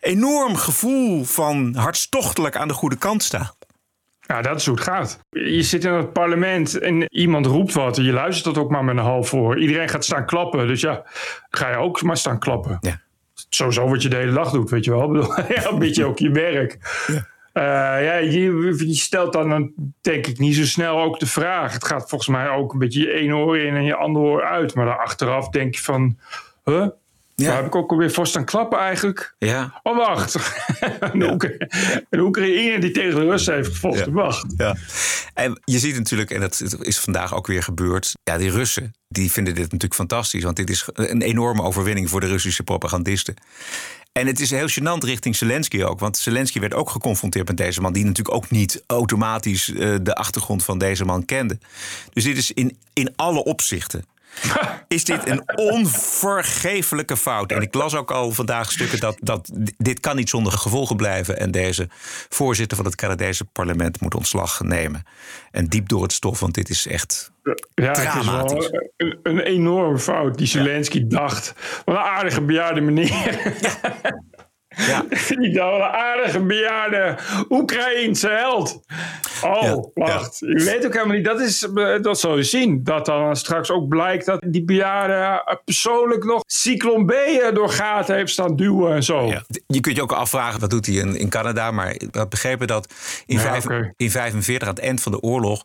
enorm 0.00 0.56
gevoel 0.56 1.24
van 1.24 1.74
hartstochtelijk 1.74 2.56
aan 2.56 2.68
de 2.68 2.74
goede 2.74 2.98
kant 2.98 3.22
staan. 3.22 3.52
Ja, 4.26 4.42
dat 4.42 4.56
is 4.56 4.66
hoe 4.66 4.74
het 4.74 4.84
gaat. 4.84 5.20
Je 5.30 5.62
zit 5.62 5.84
in 5.84 5.92
het 5.92 6.12
parlement 6.12 6.78
en 6.78 7.14
iemand 7.14 7.46
roept 7.46 7.72
wat. 7.72 7.98
En 7.98 8.04
je 8.04 8.12
luistert 8.12 8.54
dat 8.54 8.64
ook 8.64 8.70
maar 8.70 8.84
met 8.84 8.96
een 8.96 9.02
half 9.02 9.28
voor. 9.28 9.58
Iedereen 9.58 9.88
gaat 9.88 10.04
staan 10.04 10.26
klappen. 10.26 10.66
Dus 10.66 10.80
ja, 10.80 11.02
ga 11.50 11.70
je 11.70 11.76
ook 11.76 12.02
maar 12.02 12.16
staan 12.16 12.38
klappen. 12.38 12.78
Ja. 12.80 13.00
Sowieso 13.48 13.88
wat 13.88 14.02
je 14.02 14.08
de 14.08 14.16
hele 14.16 14.32
dag 14.32 14.50
doet, 14.50 14.70
weet 14.70 14.84
je 14.84 14.90
wel. 14.90 15.02
Ik 15.02 15.12
bedoel, 15.12 15.34
ja, 15.56 15.70
een 15.70 15.78
beetje 15.78 16.04
ook 16.04 16.18
je 16.18 16.30
werk. 16.30 16.78
Eh, 17.52 17.62
ja, 18.04 18.16
je, 18.16 18.74
je 18.86 18.94
stelt 18.94 19.32
dan, 19.32 19.48
dan 19.48 19.72
denk 20.00 20.26
ik 20.26 20.38
niet 20.38 20.54
zo 20.54 20.64
snel 20.64 21.00
ook 21.00 21.18
de 21.18 21.26
vraag. 21.26 21.72
Het 21.72 21.84
gaat 21.84 22.08
volgens 22.08 22.30
mij 22.30 22.48
ook 22.48 22.72
een 22.72 22.78
beetje 22.78 23.00
je 23.00 23.12
ene 23.12 23.34
oor 23.34 23.58
in 23.58 23.74
en 23.74 23.84
je 23.84 23.94
andere 23.94 24.24
oor 24.24 24.44
uit. 24.44 24.74
Maar 24.74 24.84
dan 24.86 24.98
achteraf 24.98 25.48
denk 25.48 25.74
je 25.74 25.82
van... 25.82 26.18
Huh? 26.64 26.86
Ja. 27.36 27.46
Waar 27.46 27.56
heb 27.56 27.66
ik 27.66 27.74
ook 27.74 27.90
alweer 27.90 28.10
voor 28.10 28.26
staan 28.26 28.44
klappen 28.44 28.78
eigenlijk? 28.78 29.34
Ja. 29.38 29.80
Oh, 29.82 29.96
wacht. 29.96 30.34
een, 31.00 31.22
een 32.10 32.20
Oekraïne 32.20 32.78
die 32.78 32.90
tegen 32.90 33.14
de 33.14 33.26
Russen 33.26 33.54
heeft 33.54 33.68
gevochten. 33.68 34.12
Wacht. 34.12 34.54
Ja. 34.56 34.76
En 35.34 35.60
je 35.64 35.78
ziet 35.78 35.96
natuurlijk, 35.96 36.30
en 36.30 36.40
dat 36.40 36.62
is 36.80 36.98
vandaag 36.98 37.34
ook 37.34 37.46
weer 37.46 37.62
gebeurd. 37.62 38.12
Ja, 38.24 38.38
die 38.38 38.50
Russen 38.50 38.94
die 39.14 39.32
vinden 39.32 39.54
dit 39.54 39.64
natuurlijk 39.64 39.94
fantastisch. 39.94 40.42
Want 40.42 40.56
dit 40.56 40.70
is 40.70 40.88
een 40.92 41.22
enorme 41.22 41.62
overwinning 41.62 42.10
voor 42.10 42.20
de 42.20 42.26
Russische 42.26 42.62
propagandisten. 42.62 43.34
En 44.12 44.26
het 44.26 44.40
is 44.40 44.50
heel 44.50 44.68
gênant 44.68 45.04
richting 45.04 45.36
Zelensky 45.36 45.82
ook. 45.82 46.00
Want 46.00 46.16
Zelensky 46.16 46.60
werd 46.60 46.74
ook 46.74 46.90
geconfronteerd 46.90 47.48
met 47.48 47.56
deze 47.56 47.80
man. 47.80 47.92
Die 47.92 48.04
natuurlijk 48.04 48.36
ook 48.36 48.50
niet 48.50 48.82
automatisch 48.86 49.72
eh, 49.72 49.94
de 50.02 50.14
achtergrond 50.14 50.64
van 50.64 50.78
deze 50.78 51.04
man 51.04 51.24
kende. 51.24 51.58
Dus 52.12 52.24
dit 52.24 52.36
is 52.36 52.52
in, 52.52 52.76
in 52.92 53.12
alle 53.16 53.44
opzichten. 53.44 54.04
Is 54.88 55.04
dit 55.04 55.28
een 55.28 55.42
onvergeeflijke 55.54 57.16
fout? 57.16 57.52
En 57.52 57.62
ik 57.62 57.74
las 57.74 57.94
ook 57.94 58.10
al 58.10 58.30
vandaag 58.30 58.72
stukken 58.72 59.00
dat, 59.00 59.16
dat 59.20 59.50
dit 59.76 60.00
kan 60.00 60.16
niet 60.16 60.28
zonder 60.28 60.52
gevolgen 60.52 60.96
blijven. 60.96 61.38
En 61.38 61.50
deze 61.50 61.88
voorzitter 62.28 62.76
van 62.76 62.86
het 62.86 62.94
Canadese 62.94 63.44
parlement 63.44 64.00
moet 64.00 64.14
ontslag 64.14 64.60
nemen. 64.60 65.02
En 65.50 65.66
diep 65.66 65.88
door 65.88 66.02
het 66.02 66.12
stof, 66.12 66.40
want 66.40 66.54
dit 66.54 66.68
is 66.68 66.86
echt 66.86 67.32
Ja, 67.42 67.52
het 67.74 67.96
is 67.98 68.04
Dramatisch. 68.04 68.70
wel 68.70 68.90
een, 68.96 69.18
een 69.22 69.40
enorme 69.40 69.98
fout 69.98 70.38
die 70.38 70.46
Zelensky 70.46 71.06
dacht. 71.06 71.54
Wat 71.84 71.94
een 71.96 72.02
aardige 72.02 72.40
bejaarde 72.40 72.80
meneer. 72.80 73.56
Ja. 73.60 74.22
die 75.40 75.60
wat 75.60 75.74
een 75.74 75.82
aardige 75.82 76.40
bejaarde 76.40 77.16
Oekraïense 77.48 78.28
held. 78.28 78.80
Oh, 79.42 79.62
Ja, 79.62 79.80
wacht. 79.94 80.38
Je 80.38 80.64
weet 80.64 80.86
ook 80.86 80.92
helemaal 80.92 81.16
niet. 81.16 81.24
Dat, 81.24 81.40
is, 81.40 81.68
eh, 81.74 82.02
dat 82.02 82.20
zal 82.20 82.36
je 82.36 82.42
zien. 82.42 82.84
Dat 82.84 83.06
dan 83.06 83.36
straks 83.36 83.70
ook 83.70 83.88
blijkt 83.88 84.26
dat 84.26 84.42
die 84.46 84.64
bejaarde 84.64 85.42
eh, 85.44 85.56
persoonlijk 85.64 86.24
nog 86.24 86.42
Cyclone 86.46 87.04
B 87.04 87.10
eh, 87.10 87.54
door 87.54 87.70
gaten 87.70 88.14
heeft 88.14 88.32
staan 88.32 88.56
duwen 88.56 88.94
en 88.94 89.02
zo. 89.02 89.26
Ja. 89.26 89.42
Je 89.66 89.80
kunt 89.80 89.96
je 89.96 90.02
ook 90.02 90.12
afvragen, 90.12 90.60
wat 90.60 90.70
doet 90.70 90.86
hij 90.86 90.94
in, 90.94 91.16
in 91.16 91.28
Canada? 91.28 91.70
Maar 91.70 91.90
ik 91.90 92.08
had 92.14 92.28
begrepen 92.28 92.66
dat 92.66 92.92
in, 93.26 93.36
Ja, 93.36 93.42
vijf, 93.42 93.64
oké. 93.64 93.92
in 93.96 94.10
45, 94.10 94.68
aan 94.68 94.74
het 94.74 94.84
eind 94.84 95.02
van 95.02 95.12
de 95.12 95.20
oorlog... 95.20 95.64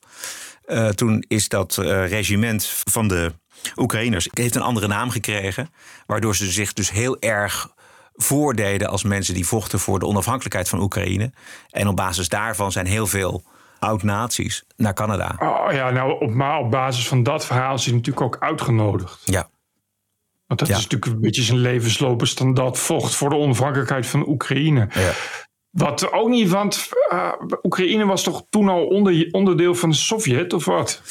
toen 0.96 1.24
is 1.28 1.48
dat 1.48 1.76
regiment 2.08 2.66
van 2.84 3.08
de 3.08 3.32
Oekraïners... 3.76 4.28
heeft 4.34 4.56
een 4.56 4.62
andere 4.62 4.88
naam 4.88 5.10
gekregen... 5.10 5.70
waardoor 6.06 6.36
ze 6.36 6.52
zich 6.52 6.74
dus 6.74 6.92
heel 6.92 7.20
erg 7.20 7.70
voordeden 8.24 8.90
als 8.90 9.04
mensen 9.04 9.34
die 9.34 9.48
vochten 9.48 9.80
voor 9.80 10.00
de 10.00 10.06
onafhankelijkheid 10.06 10.70
van 10.70 10.82
Oekraïne. 10.82 11.32
En 11.70 11.88
op 11.88 11.96
basis 11.96 12.30
daarvan 12.30 12.72
zijn 12.72 12.86
heel 12.86 13.08
veel 13.08 13.44
oud-naties 13.80 14.64
naar 14.76 14.94
Canada. 14.94 15.36
Oh 15.40 15.74
ja, 15.74 15.90
nou, 15.90 16.22
op, 16.22 16.30
maar 16.34 16.58
op 16.60 16.72
basis 16.72 17.08
van 17.08 17.24
dat 17.24 17.46
verhaal 17.46 17.74
is 17.76 17.86
hij 17.86 17.94
natuurlijk 17.94 18.26
ook 18.26 18.38
uitgenodigd. 18.40 19.22
Ja, 19.26 19.50
Want 20.48 20.60
dat 20.60 20.70
Ja. 20.70 20.76
is 20.76 20.82
natuurlijk 20.84 21.12
een 21.12 21.22
beetje 21.22 21.42
zijn 21.42 21.58
levensloop 21.58 22.22
is 22.22 22.36
dan 22.36 22.54
dat 22.54 22.78
vocht 22.80 23.16
voor 23.16 23.30
de 23.30 23.36
onafhankelijkheid 23.36 24.08
van 24.08 24.28
Oekraïne. 24.28 24.88
ja. 24.94 25.12
Wat 25.70 26.12
ook 26.12 26.30
niet, 26.30 26.50
want 26.50 26.90
eh, 27.10 27.32
Oekraïne 27.64 28.06
was 28.06 28.24
toch 28.24 28.44
toen 28.50 28.70
al 28.70 28.86
onder, 28.88 29.28
onderdeel 29.32 29.76
van 29.76 29.90
de 29.90 29.96
Sovjet 29.96 30.54
of 30.54 30.66
wat? 30.66 31.02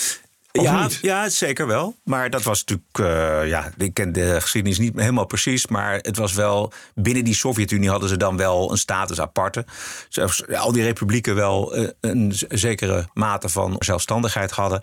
Ja, 0.62 0.82
niet? 0.82 0.98
ja, 1.02 1.28
zeker 1.28 1.66
wel. 1.66 1.96
Maar 2.04 2.30
dat 2.30 2.42
was 2.42 2.64
natuurlijk, 2.64 2.98
eh, 2.98 3.48
ja, 3.48 3.72
ik 3.76 3.94
ken 3.94 4.12
de 4.12 4.40
geschiedenis 4.40 4.78
niet 4.78 4.96
helemaal 4.96 5.26
precies. 5.26 5.66
Maar 5.66 5.94
het 5.94 6.16
was 6.16 6.32
wel, 6.32 6.72
binnen 6.94 7.24
die 7.24 7.34
Sovjet-Unie 7.34 7.90
hadden 7.90 8.08
ze 8.08 8.16
dan 8.16 8.36
wel 8.36 8.70
een 8.70 8.78
status 8.78 9.20
aparte. 9.20 9.66
Zelfs 10.08 10.46
al 10.48 10.72
die 10.72 10.82
republieken 10.82 11.34
wel 11.34 11.74
eh, 11.74 11.88
een 12.00 12.32
zekere 12.48 13.08
mate 13.14 13.48
van 13.48 13.76
zelfstandigheid 13.78 14.50
hadden. 14.50 14.82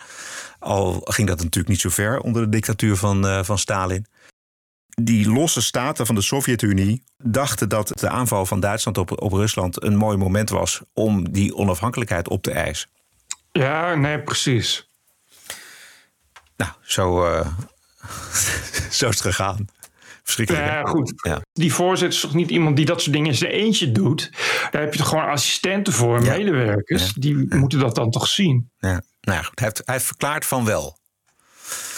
Al 0.59 1.01
ging 1.03 1.27
dat 1.27 1.37
natuurlijk 1.37 1.67
niet 1.67 1.81
zo 1.81 1.89
ver 1.89 2.19
onder 2.19 2.41
de 2.41 2.49
dictatuur 2.49 2.95
van, 2.95 3.27
eh, 3.27 3.43
van 3.43 3.57
Stalin. 3.57 4.05
Die 5.01 5.29
losse 5.29 5.61
staten 5.61 6.05
van 6.05 6.15
de 6.15 6.21
Sovjet-Unie 6.21 7.03
dachten 7.23 7.69
dat 7.69 7.91
de 7.99 8.09
aanval 8.09 8.45
van 8.45 8.59
Duitsland 8.59 8.97
op, 8.97 9.21
op 9.21 9.31
Rusland 9.31 9.83
een 9.83 9.95
mooi 9.95 10.17
moment 10.17 10.49
was 10.49 10.81
om 10.93 11.31
die 11.31 11.55
onafhankelijkheid 11.55 12.29
op 12.29 12.41
te 12.43 12.51
eisen. 12.51 12.89
Ja, 13.51 13.95
nee, 13.95 14.19
precies. 14.19 14.84
Nou, 16.57 16.71
zo, 16.81 17.25
eh, 17.25 17.47
zo 18.99 19.07
is 19.09 19.15
het 19.15 19.21
gegaan. 19.21 19.67
Verschrikkelijk. 20.23 20.65
Ja, 20.65 20.83
goed. 20.83 21.13
Ja. 21.15 21.41
Die 21.53 21.73
voorzitter 21.73 22.15
is 22.17 22.19
toch 22.23 22.33
niet 22.33 22.49
iemand 22.49 22.75
die 22.75 22.85
dat 22.85 23.01
soort 23.01 23.13
dingen 23.13 23.31
in 23.31 23.37
zijn 23.37 23.51
eentje 23.51 23.91
doet? 23.91 24.31
Daar 24.71 24.81
heb 24.81 24.91
je 24.93 24.99
toch 24.99 25.07
gewoon 25.07 25.25
assistenten 25.29 25.93
voor, 25.93 26.23
Ja. 26.23 26.37
medewerkers. 26.37 27.13
Die 27.13 27.55
moeten 27.55 27.79
dat 27.79 27.95
dan 27.95 28.11
toch 28.11 28.27
zien? 28.27 28.69
Ja. 28.77 29.01
Nou 29.21 29.37
ja, 29.37 29.41
goed, 29.41 29.59
hij, 29.59 29.67
heeft, 29.67 29.81
hij 29.85 29.93
heeft 29.95 30.07
verklaard 30.07 30.45
van 30.45 30.65
wel. 30.65 30.97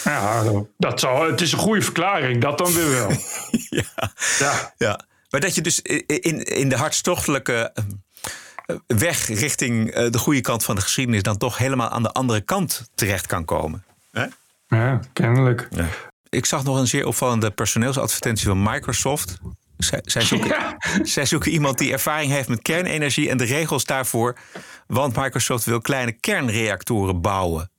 Ja, 0.04 0.42
dat 0.78 1.00
zal, 1.00 1.26
het 1.30 1.40
is 1.40 1.52
een 1.52 1.58
goede 1.58 1.82
verklaring, 1.82 2.40
dat 2.40 2.58
dan 2.58 2.72
weer 2.72 2.90
wel. 2.90 3.10
ja. 3.80 4.12
Ja. 4.38 4.74
ja. 4.76 5.00
Maar 5.30 5.40
dat 5.40 5.54
je 5.54 5.60
dus 5.60 5.80
in, 5.82 6.42
in 6.44 6.68
de 6.68 6.76
hartstochtelijke 6.76 7.72
eh, 7.74 8.76
weg 8.86 9.26
richting 9.26 9.90
eh, 9.90 10.10
de 10.10 10.18
goede 10.18 10.40
kant 10.40 10.64
van 10.64 10.74
de 10.74 10.80
geschiedenis 10.80 11.22
dan 11.22 11.36
toch 11.36 11.58
helemaal 11.58 11.88
aan 11.88 12.02
de 12.02 12.12
andere 12.12 12.40
kant 12.40 12.90
terecht 12.94 13.26
kan 13.26 13.44
komen. 13.44 13.84
Hè? 14.12 14.26
Ja, 14.68 15.00
kennelijk. 15.12 15.68
Ja. 15.70 15.86
Ik 16.28 16.46
zag 16.46 16.64
nog 16.64 16.78
een 16.78 16.86
zeer 16.86 17.06
opvallende 17.06 17.50
personeelsadvertentie 17.50 18.46
van 18.46 18.62
Microsoft. 18.62 19.38
Zij, 19.78 20.00
zij, 20.02 20.22
zoeken, 20.22 20.56
zij 21.02 21.26
zoeken 21.26 21.50
iemand 21.50 21.78
die 21.78 21.92
ervaring 21.92 22.32
heeft 22.32 22.48
met 22.48 22.62
kernenergie 22.62 23.28
en 23.30 23.36
de 23.36 23.44
regels 23.44 23.84
daarvoor. 23.84 24.36
Want 24.86 25.16
Microsoft 25.16 25.64
wil 25.64 25.80
kleine 25.80 26.12
kernreactoren 26.12 27.20
bouwen 27.20 27.70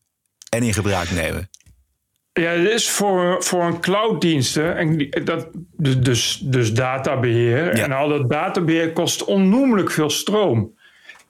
en 0.50 0.64
in 0.64 0.74
gebruik 0.74 1.12
nemen. 1.12 1.50
Ja, 2.34 2.56
dit 2.56 2.72
is 2.72 2.90
voor, 2.90 3.44
voor 3.44 3.64
een 3.64 3.80
clouddiensten. 3.80 4.78
En 4.78 5.10
dat, 5.26 5.48
dus, 5.78 6.38
dus, 6.44 6.74
databeheer. 6.74 7.70
En 7.70 7.92
al 7.92 8.10
dat 8.10 8.30
databeheer 8.30 8.94
kost 8.94 9.24
onnoemelijk 9.24 9.92
veel 9.92 10.10
stroom. 10.10 10.78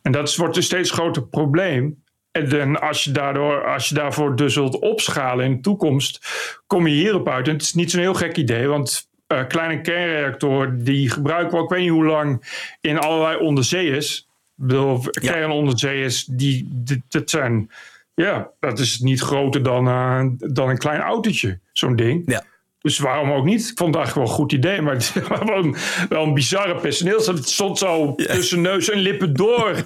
En 0.02 0.12
dat 0.12 0.36
wordt 0.36 0.56
een 0.56 0.64
steeds 0.64 0.92
groter 0.92 1.24
probleem. 1.28 2.04
En 2.32 2.50
dan 2.50 2.82
als, 2.82 3.04
je 3.04 3.12
daardoor, 3.12 3.66
als 3.66 3.90
je 3.90 3.96
daarvoor 3.96 4.36
dus 4.36 4.56
wilt 4.56 4.80
opschalen 4.80 5.46
in 5.46 5.56
de 5.56 5.62
toekomst, 5.62 6.20
kom 6.68 6.88
je 6.88 6.94
hierop 6.94 7.30
uit. 7.30 7.48
En 7.48 7.54
het 7.54 7.62
is 7.62 7.74
niet 7.74 7.92
zo'n 7.92 8.00
heel 8.02 8.14
gek 8.14 8.38
idee, 8.38 8.68
want 8.68 9.10
eh, 9.28 9.48
kleine 9.48 9.82
kernreactoren 9.82 10.84
die 10.84 11.10
gebruiken 11.10 11.58
we, 11.58 11.64
ik 11.64 11.70
weet 11.70 11.82
niet 11.82 11.90
hoe 11.90 12.06
lang, 12.06 12.44
in 12.82 13.00
allerlei 13.00 13.38
onderzeeërs. 13.38 14.18
Ik 14.58 14.66
bedoel, 14.66 15.00
kernonderzeeërs, 15.00 16.26
die, 16.26 16.68
dat 17.08 17.30
zijn, 17.30 17.72
ja, 18.14 18.50
dat 18.60 18.80
is 18.80 19.00
niet 19.00 19.22
groter 19.22 19.64
dan, 19.64 19.88
eh, 19.88 20.26
dan 20.38 20.70
een 20.70 20.78
klein 20.78 21.02
autootje, 21.02 21.60
zo'n 21.72 21.96
ding. 21.96 22.24
Ja. 22.26 22.44
Dus 22.82 23.00
waarom 23.00 23.32
ook 23.32 23.46
niet? 23.46 23.70
Ik 23.70 23.78
vond 23.78 23.96
het 23.96 24.04
eigenlijk 24.04 24.16
wel 24.16 24.24
een 24.24 24.42
goed 24.42 24.52
idee, 24.52 24.82
maar 24.82 24.94
het 24.94 25.14
was 25.30 25.40
wel 25.40 25.58
een, 25.58 25.76
wel 26.10 26.24
een 26.24 26.34
bizarre 26.34 26.76
personeel. 26.76 27.26
Het 27.26 27.50
stond 27.50 27.78
zo 27.78 28.16
tussen 28.16 28.62
neus 28.62 28.90
en 28.90 29.00
lippen 29.00 29.34
door. 29.34 29.86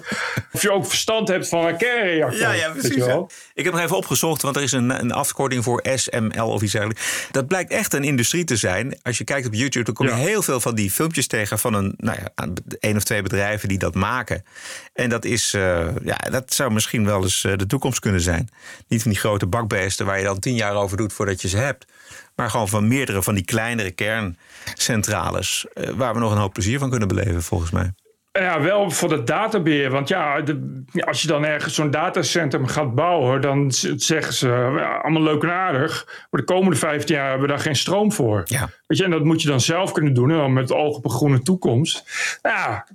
Of 0.52 0.62
je 0.62 0.72
ook 0.72 0.86
verstand 0.86 1.28
hebt 1.28 1.48
van 1.48 1.66
een 1.66 1.76
kernreactor. 1.76 2.40
Ja, 2.40 2.52
ja, 2.52 2.70
precies. 2.70 2.94
ja. 2.94 3.26
Ik 3.54 3.64
heb 3.64 3.72
nog 3.72 3.82
even 3.82 3.96
opgezocht, 3.96 4.42
want 4.42 4.56
er 4.56 4.62
is 4.62 4.72
een, 4.72 5.00
een 5.00 5.12
afkorting 5.12 5.64
voor 5.64 5.84
SML 5.94 6.48
of 6.48 6.62
iets 6.62 6.72
dergelijks. 6.72 7.28
Dat 7.30 7.46
blijkt 7.46 7.70
echt 7.70 7.92
een 7.94 8.04
industrie 8.04 8.44
te 8.44 8.56
zijn. 8.56 8.98
Als 9.02 9.18
je 9.18 9.24
kijkt 9.24 9.46
op 9.46 9.54
YouTube, 9.54 9.84
dan 9.84 9.94
kom 9.94 10.06
je 10.06 10.14
heel 10.14 10.42
veel 10.42 10.60
van 10.60 10.74
die 10.74 10.90
filmpjes 10.90 11.26
tegen 11.26 11.58
van 11.58 11.74
een, 11.74 11.94
nou 11.96 12.18
ja, 12.22 12.48
één 12.80 12.96
of 12.96 13.04
twee 13.04 13.22
bedrijven 13.22 13.68
die 13.68 13.78
dat 13.78 13.94
maken. 13.94 14.44
En 14.92 15.08
dat 15.08 15.24
is, 15.24 15.54
eh, 15.54 15.86
ja, 16.04 16.16
dat 16.30 16.54
zou 16.54 16.72
misschien 16.72 17.04
wel 17.04 17.22
eens 17.22 17.44
eh, 17.44 17.52
de 17.56 17.66
toekomst 17.66 17.98
kunnen 17.98 18.20
zijn. 18.20 18.48
Niet 18.88 19.02
van 19.02 19.10
die 19.10 19.20
grote 19.20 19.46
bakbeesten 19.46 20.06
waar 20.06 20.18
je 20.18 20.24
dan 20.24 20.38
tien 20.38 20.54
jaar 20.54 20.74
over 20.74 20.96
doet 20.96 21.12
voordat 21.12 21.42
je 21.42 21.48
ze 21.48 21.56
hebt. 21.56 21.86
Maar 22.34 22.50
gewoon 22.50 22.68
van 22.68 22.88
meerdere 22.88 23.22
van 23.22 23.34
die 23.34 23.44
kleinere 23.44 23.90
kerncentrales. 23.90 25.66
eh, 25.74 25.88
waar 25.90 26.14
we 26.14 26.20
nog 26.20 26.32
een 26.32 26.38
hoop 26.38 26.52
plezier 26.52 26.78
van 26.78 26.90
kunnen 26.90 27.08
beleven, 27.08 27.42
volgens 27.42 27.70
mij. 27.70 27.92
Ja, 28.32 28.60
wel 28.60 28.90
voor 28.90 29.12
het 29.12 29.26
databeheer. 29.26 29.90
Want 29.90 30.08
ja, 30.08 30.40
de- 30.40 30.82
als 31.06 31.22
je 31.22 31.28
dan 31.28 31.44
ergens 31.44 31.74
zo'n 31.74 31.90
datacentrum 31.90 32.66
gaat 32.66 32.94
bouwen, 32.94 33.40
dan 33.40 33.72
zeggen 33.96 34.32
ze 34.34 34.48
ja, 34.78 34.96
allemaal 34.96 35.22
leuk 35.22 35.42
en 35.42 35.50
aardig. 35.50 36.04
Maar 36.30 36.40
de 36.40 36.46
komende 36.46 36.76
15 36.76 37.14
jaar 37.16 37.28
hebben 37.28 37.46
we 37.46 37.52
daar 37.52 37.62
geen 37.62 37.76
stroom 37.76 38.12
voor. 38.12 38.42
Ja. 38.44 38.70
Weet 38.86 38.98
je, 38.98 39.04
en 39.04 39.10
dat 39.10 39.24
moet 39.24 39.42
je 39.42 39.48
dan 39.48 39.60
zelf 39.60 39.92
kunnen 39.92 40.14
doen, 40.14 40.30
en 40.30 40.36
dan 40.36 40.52
met 40.52 40.72
oog 40.72 40.96
op 40.96 41.04
een 41.04 41.10
groene 41.10 41.42
toekomst. 41.42 42.04
Ja. 42.42 42.86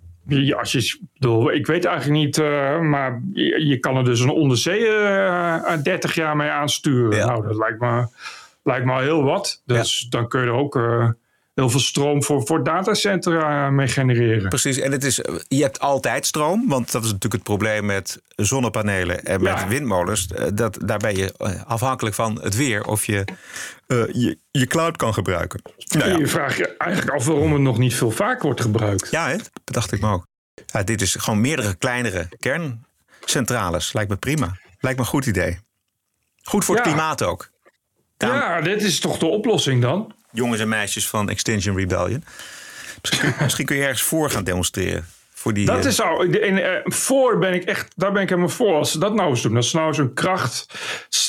Als 0.57 0.71
je, 0.71 0.77
ik 0.79 0.97
bedoel, 1.13 1.51
ik 1.51 1.67
weet 1.67 1.85
eigenlijk 1.85 2.19
niet, 2.23 2.37
eh, 2.37 2.79
maar 2.79 3.21
je, 3.33 3.65
je 3.67 3.77
kan 3.77 3.95
er 3.97 4.03
dus 4.03 4.19
een 4.19 4.29
onderzee 4.29 4.87
eh 4.87 5.73
30 5.83 6.15
jaar 6.15 6.35
mee 6.35 6.49
aansturen. 6.49 7.25
Nou, 7.27 7.47
dat 7.47 7.55
lijkt 7.57 7.79
me, 7.79 8.07
lijkt 8.63 8.85
me 8.85 8.91
al 8.93 8.99
heel 8.99 9.23
wat. 9.23 9.61
Dus 9.65 10.07
dan 10.09 10.27
kun 10.27 10.41
je 10.41 10.47
er 10.47 10.53
ook 10.53 10.75
eh, 10.75 11.09
heel 11.53 11.69
veel 11.69 11.79
stroom 11.79 12.23
voor, 12.23 12.45
voor 12.45 12.63
datacentra 12.63 13.69
mee 13.69 13.87
genereren. 13.87 14.49
Precies, 14.49 14.77
en 14.77 14.91
het 14.91 15.03
is, 15.03 15.15
je 15.47 15.61
hebt 15.61 15.79
altijd 15.79 16.25
stroom, 16.25 16.67
want 16.67 16.91
dat 16.91 17.01
is 17.03 17.07
natuurlijk 17.07 17.33
het 17.33 17.43
probleem 17.43 17.85
met 17.85 18.21
zonnepanelen 18.35 19.23
en 19.25 19.41
met 19.41 19.59
Ja. 19.59 19.67
windmolens. 19.67 20.27
Eh, 20.27 20.47
Dat, 20.53 20.77
daar 20.85 20.97
ben 20.97 21.15
je 21.15 21.33
eh, 21.37 21.63
afhankelijk 21.65 22.15
van 22.15 22.41
het 22.41 22.55
weer 22.55 22.83
of 22.85 23.05
je 23.05 23.25
eh, 23.87 23.97
je, 24.11 24.37
je 24.51 24.67
cloud 24.67 24.97
kan 24.97 25.13
gebruiken. 25.13 25.61
Nou 25.97 26.09
ja. 26.09 26.17
Je 26.17 26.27
vraagt 26.27 26.57
je 26.57 26.77
eigenlijk 26.77 27.11
af 27.17 27.25
waarom 27.25 27.53
het 27.53 27.61
nog 27.61 27.77
niet 27.77 27.93
veel 27.95 28.11
vaker 28.11 28.45
wordt 28.45 28.61
gebruikt. 28.61 29.11
Ja, 29.11 29.27
hè? 29.27 29.37
dat 29.37 29.49
dacht 29.63 29.91
ik 29.91 30.01
me 30.01 30.11
ook. 30.11 30.27
Ja, 30.65 30.83
dit 30.83 31.01
is 31.01 31.15
gewoon 31.15 31.41
meerdere 31.41 31.75
kleinere 31.75 32.27
kerncentrales. 32.39 33.93
Lijkt 33.93 34.09
me 34.09 34.15
prima. 34.17 34.57
Lijkt 34.79 34.97
me 34.97 35.03
een 35.03 35.09
goed 35.11 35.25
idee. 35.25 35.59
Goed 36.43 36.65
voor 36.65 36.75
het 36.75 36.83
klimaat 36.83 37.23
ook. 37.23 37.49
Ja, 38.27 38.61
dit 38.61 38.81
is 38.81 38.99
toch 38.99 39.17
de 39.17 39.25
oplossing 39.25 39.81
dan? 39.81 40.13
Jongens 40.31 40.61
en 40.61 40.69
meisjes 40.69 41.07
van 41.07 41.29
Extinction 41.29 41.77
Rebellion. 41.77 42.23
Misschien, 43.01 43.33
misschien 43.43 43.65
kun 43.65 43.75
je 43.75 43.81
ergens 43.81 44.01
voor 44.01 44.29
gaan 44.29 44.43
demonstreren. 44.43 45.05
Voor 45.33 45.53
die, 45.53 45.65
Dat 45.65 45.79
eh, 45.83 45.85
is 45.91 46.01
al. 46.01 46.23
eh, 46.23 46.79
voor 46.83 47.37
ben 47.37 47.53
ik 47.53 47.63
echt. 47.63 47.91
Daar 47.95 48.11
ben 48.11 48.21
ik 48.21 48.29
helemaal 48.29 48.49
voor. 48.49 48.75
Als 48.75 48.91
ze 48.91 48.99
dat 48.99 49.13
nou 49.13 49.29
eens 49.29 49.41
doen. 49.41 49.55
Als 49.55 49.69
ze 49.69 49.77
nou 49.77 49.93
zo'n 49.93 50.13
kracht. 50.13 50.65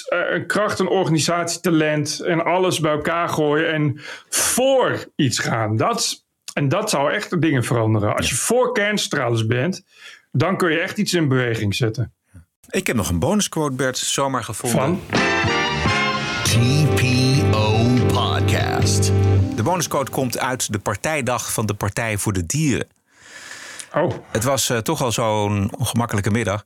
eh, 0.09 0.19
een 0.31 0.47
kracht, 0.47 0.79
een 0.79 0.89
organisatietalent. 0.89 2.21
en 2.21 2.45
alles 2.45 2.81
bij 2.81 2.93
elkaar 2.93 3.29
gooien. 3.29 3.73
en 3.73 4.01
voor 4.29 5.05
iets 5.17 5.39
gaan. 5.39 5.77
Dat, 5.77 6.25
en 6.53 6.69
dat 6.69 6.91
zou 6.91 7.13
echt 7.13 7.31
de 7.31 7.39
dingen 7.39 7.65
veranderen. 7.65 8.17
Als 8.17 8.29
je 8.29 8.35
voor 8.37 8.73
kerncentrales 8.73 9.47
bent. 9.47 9.83
dan 10.33 10.57
kun 10.57 10.71
je 10.73 10.81
echt 10.81 10.99
iets 10.99 11.15
in 11.15 11.29
beweging 11.29 11.75
zetten. 11.75 12.13
Ik 12.71 12.87
heb 12.87 12.97
nog 12.97 13.09
een 13.09 13.19
bonusquote, 13.19 13.75
Bert, 13.75 13.99
zomaar 13.99 14.45
gevonden. 14.45 14.81
Van? 15.11 15.60
TPO 16.51 17.87
Podcast. 18.07 19.13
De 19.57 19.63
bonusquote 19.63 20.11
komt 20.11 20.39
uit 20.39 20.73
de 20.73 20.79
partijdag 20.79 21.53
van 21.53 21.67
de 21.67 21.75
Partij 21.75 22.19
voor 22.19 22.33
de 22.33 22.47
Dieren. 22.47 22.87
Oh. 23.95 24.11
Het 24.31 24.45
was 24.45 24.71
eh, 24.71 24.79
toch 24.79 25.03
al 25.03 25.13
zo'n 25.13 25.71
ongemakkelijke 25.79 26.31
middag. 26.31 26.65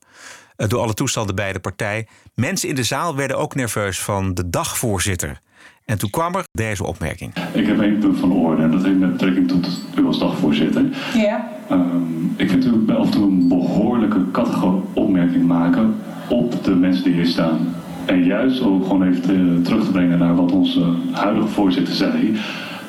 eh, 0.57 0.69
door 0.69 0.81
alle 0.81 0.95
toestanden 0.95 1.35
bij 1.35 1.53
de 1.53 1.59
partij. 1.59 2.07
Mensen 2.35 2.69
in 2.69 2.75
de 2.75 2.83
zaal 2.83 3.17
werden 3.17 3.39
ook 3.39 3.55
nerveus 3.55 4.01
van 4.01 4.35
de 4.35 4.51
dagvoorzitter. 4.51 5.41
En 5.85 5.99
toen 5.99 6.11
kwam 6.11 6.35
er 6.35 6.45
deze 6.53 6.85
opmerking. 6.85 7.33
Ik 7.53 7.67
heb 7.67 7.81
één 7.81 7.99
punt 7.99 8.19
van 8.19 8.29
de 8.29 8.35
orde 8.35 8.63
en 8.63 8.71
dat 8.71 8.83
heeft 8.85 8.99
met 8.99 9.13
betrekking 9.13 9.49
tot 9.49 9.81
u 9.99 10.07
als 10.07 10.19
dagvoorzitter. 10.19 10.85
Ja. 11.15 11.49
Ehm, 11.69 12.25
ik 12.37 12.51
vind 12.51 12.65
u 12.65 12.85
af 12.89 13.05
en 13.05 13.11
toe 13.11 13.23
een 13.23 13.49
behoorlijke 13.49 14.31
kattige 14.31 14.73
opmerking 14.95 15.47
maken 15.47 15.97
op 16.29 16.65
de 16.65 16.75
mensen 16.75 17.05
die 17.05 17.13
hier 17.13 17.27
staan. 17.27 17.74
En 18.07 18.25
juist 18.25 18.61
ook 18.63 18.83
gewoon 18.83 19.03
even 19.09 19.23
te- 19.23 19.61
terug 19.63 19.85
te 19.85 19.91
brengen 19.91 20.19
naar 20.19 20.35
wat 20.37 20.53
onze 20.53 20.85
huidige 21.13 21.49
voorzitter 21.49 21.95
zei. 21.95 22.37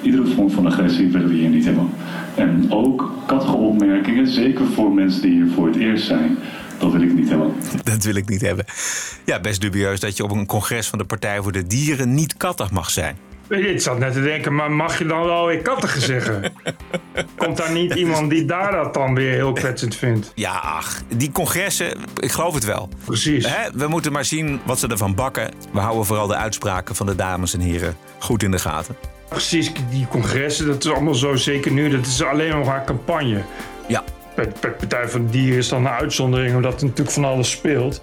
Iedere 0.01 0.25
vorm 0.27 0.49
van 0.51 0.65
agressie 0.65 1.07
willen 1.07 1.27
we 1.27 1.33
hier 1.35 1.49
niet 1.49 1.65
hebben. 1.65 1.89
En 2.35 2.65
ook 2.71 3.13
kattige 3.25 3.55
opmerkingen, 3.55 4.27
zeker 4.27 4.65
voor 4.65 4.91
mensen 4.93 5.21
die 5.21 5.31
hier 5.31 5.47
voor 5.53 5.67
het 5.67 5.75
eerst 5.75 6.05
zijn, 6.05 6.37
dat 6.79 6.91
wil 6.91 7.01
ik 7.01 7.13
niet 7.13 7.29
hebben. 7.29 7.53
Dat 7.83 8.03
wil 8.03 8.15
ik 8.15 8.29
niet 8.29 8.41
hebben. 8.41 8.65
Ja, 9.25 9.39
best 9.39 9.61
dubieus 9.61 9.99
dat 9.99 10.17
je 10.17 10.23
op 10.23 10.31
een 10.31 10.45
congres 10.45 10.87
van 10.87 10.99
de 10.99 11.05
Partij 11.05 11.41
voor 11.41 11.51
de 11.51 11.67
Dieren 11.67 12.13
niet 12.13 12.37
kattig 12.37 12.71
mag 12.71 12.89
zijn. 12.89 13.15
Ik 13.49 13.81
zat 13.81 13.99
net 13.99 14.13
te 14.13 14.21
denken, 14.21 14.55
maar 14.55 14.71
mag 14.71 14.97
je 14.97 15.05
dan 15.05 15.25
wel 15.25 15.45
weer 15.45 15.61
kattigen 15.61 16.01
zeggen? 16.01 16.53
Komt 17.37 17.57
daar 17.57 17.71
niet 17.71 17.93
iemand 17.93 18.29
die 18.29 18.45
daar 18.45 18.71
dat 18.71 18.93
dan 18.93 19.15
weer 19.15 19.31
heel 19.31 19.53
kwetsend 19.53 19.95
vindt? 19.95 20.31
Ja, 20.35 20.53
ach, 20.53 21.01
die 21.15 21.31
congressen, 21.31 21.97
ik 22.19 22.31
geloof 22.31 22.53
het 22.53 22.65
wel. 22.65 22.89
Precies. 23.05 23.47
Hè, 23.47 23.71
we 23.73 23.87
moeten 23.87 24.11
maar 24.11 24.25
zien 24.25 24.59
wat 24.63 24.79
ze 24.79 24.87
ervan 24.87 25.15
bakken. 25.15 25.51
We 25.71 25.79
houden 25.79 26.05
vooral 26.05 26.27
de 26.27 26.35
uitspraken 26.35 26.95
van 26.95 27.05
de 27.05 27.15
dames 27.15 27.53
en 27.53 27.59
heren 27.59 27.97
goed 28.19 28.43
in 28.43 28.51
de 28.51 28.59
gaten. 28.59 28.95
Precies, 29.29 29.71
die 29.89 30.07
congressen, 30.07 30.67
dat 30.67 30.85
is 30.85 30.91
allemaal 30.91 31.15
zo, 31.15 31.35
zeker 31.35 31.71
nu, 31.71 31.89
dat 31.89 32.05
is 32.05 32.23
alleen 32.23 32.51
nog 32.51 32.65
maar 32.65 32.83
campagne. 32.83 33.41
Ja. 33.87 34.03
Bij 34.35 34.51
bij 34.61 34.69
de 34.69 34.75
Partij 34.75 35.09
van 35.09 35.25
de 35.25 35.31
Dieren 35.31 35.57
is 35.57 35.69
dan 35.69 35.85
een 35.85 35.91
uitzondering, 35.91 36.55
omdat 36.55 36.81
er 36.81 36.83
natuurlijk 36.83 37.11
van 37.11 37.25
alles 37.25 37.51
speelt. 37.51 38.01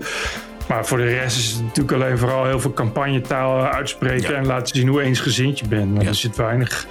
Maar 0.69 0.87
voor 0.87 0.99
de 0.99 1.05
rest 1.05 1.39
is 1.39 1.51
het 1.51 1.63
natuurlijk 1.63 1.93
alleen 1.93 2.19
vooral 2.19 2.45
heel 2.45 2.61
veel 2.61 2.73
campagnetaal 2.73 3.67
uitspreken 3.67 4.37
en 4.37 4.47
laten 4.47 4.77
zien 4.77 4.89
hoe 4.89 5.03
eensgezind 5.03 5.59
je 5.59 5.69
bent. 5.69 6.07
Er 6.07 6.15
zit 6.15 6.37
weinig, 6.37 6.87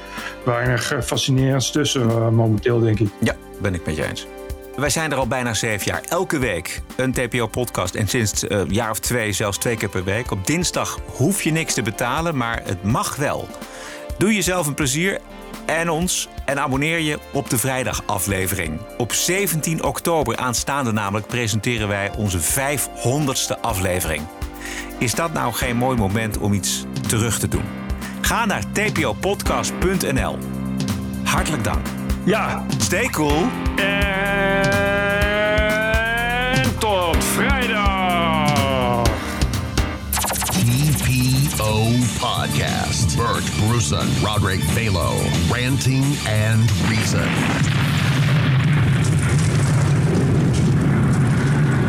weinig 0.45 0.91
eh, 0.91 1.01
fascinerends 1.01 1.71
tussen 1.71 2.09
eh, 2.09 2.29
momenteel, 2.29 2.79
denk 2.79 2.99
ik. 2.99 3.07
Ja, 3.19 3.35
ben 3.61 3.73
ik 3.73 3.85
met 3.85 3.95
je 3.95 4.07
eens. 4.07 4.27
Wij 4.75 4.89
zijn 4.89 5.11
er 5.11 5.17
al 5.17 5.27
bijna 5.27 5.53
zeven 5.53 5.85
jaar. 5.85 6.01
Elke 6.09 6.39
week 6.39 6.81
een 6.95 7.11
TPO-podcast. 7.11 7.95
En 7.95 8.07
sinds 8.07 8.47
eh, 8.47 8.57
een 8.57 8.73
jaar 8.73 8.89
of 8.89 8.99
twee, 8.99 9.31
zelfs 9.31 9.57
twee 9.57 9.77
keer 9.77 9.89
per 9.89 10.03
week. 10.03 10.31
Op 10.31 10.47
dinsdag 10.47 10.99
hoef 11.05 11.41
je 11.41 11.51
niks 11.51 11.73
te 11.73 11.81
betalen, 11.81 12.37
maar 12.37 12.61
het 12.63 12.83
mag 12.83 13.15
wel. 13.15 13.47
Doe 14.17 14.33
jezelf 14.33 14.67
een 14.67 14.73
plezier 14.73 15.19
en 15.65 15.89
ons 15.89 16.29
en 16.45 16.59
abonneer 16.59 16.99
je 16.99 17.19
op 17.31 17.49
de 17.49 17.57
vrijdagaflevering. 17.57 18.79
Op 18.97 19.13
17 19.13 19.83
oktober 19.83 20.37
aanstaande 20.37 20.91
namelijk 20.91 21.27
presenteren 21.27 21.87
wij 21.87 22.11
onze 22.17 22.39
500ste 22.39 23.61
aflevering. 23.61 24.23
Is 24.97 25.15
dat 25.15 25.33
nou 25.33 25.53
geen 25.53 25.77
mooi 25.77 25.97
moment 25.97 26.37
om 26.37 26.53
iets 26.53 26.85
terug 27.07 27.39
te 27.39 27.47
doen? 27.47 27.65
Ga 28.21 28.45
naar 28.45 28.63
tpopodcast.nl. 28.71 30.37
Hartelijk 31.23 31.63
dank. 31.63 31.87
Ja. 32.25 32.65
Stay 32.77 33.07
cool. 33.09 33.45
En 33.75 34.30
Podcast. 42.51 43.17
Bert 43.17 43.43
Brussen. 43.43 43.69
Wilson, 43.69 44.23
Roderick 44.23 44.59
Balo, 44.75 45.17
ranting 45.51 46.03
and 46.27 46.59
reason. 46.89 47.21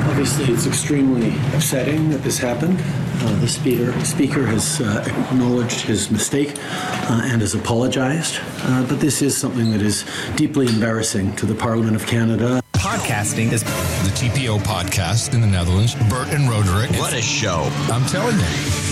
Obviously, 0.09 0.45
it's 0.53 0.67
extremely 0.67 1.31
upsetting 1.55 2.11
that 2.11 2.23
this 2.23 2.39
happened. 2.39 2.81
Uh, 2.81 3.41
the 3.41 3.49
speaker, 3.49 3.93
speaker 4.05 4.47
has 4.47 4.81
uh, 4.81 5.05
acknowledged 5.07 5.81
his 5.81 6.11
mistake 6.11 6.55
uh, 6.57 7.23
and 7.25 7.41
has 7.41 7.55
apologized. 7.55 8.41
Uh, 8.61 8.87
but 8.87 9.01
this 9.01 9.21
is 9.21 9.37
something 9.37 9.73
that 9.73 9.83
is 9.83 10.05
deeply 10.37 10.69
embarrassing 10.69 11.35
to 11.37 11.47
the 11.47 11.55
Parliament 11.55 11.97
of 11.97 12.07
Canada. 12.07 12.63
Podcasting 12.75 13.53
is 13.53 13.65
the 13.65 14.11
TPO 14.15 14.61
podcast 14.61 15.35
in 15.35 15.41
the 15.41 15.47
Netherlands. 15.47 15.95
Bert 16.09 16.29
and 16.29 16.49
Roderick. 16.49 16.91
What 17.01 17.13
a 17.15 17.23
show. 17.23 17.69
I'm 17.91 18.07
telling 18.07 18.39
you. 18.39 18.92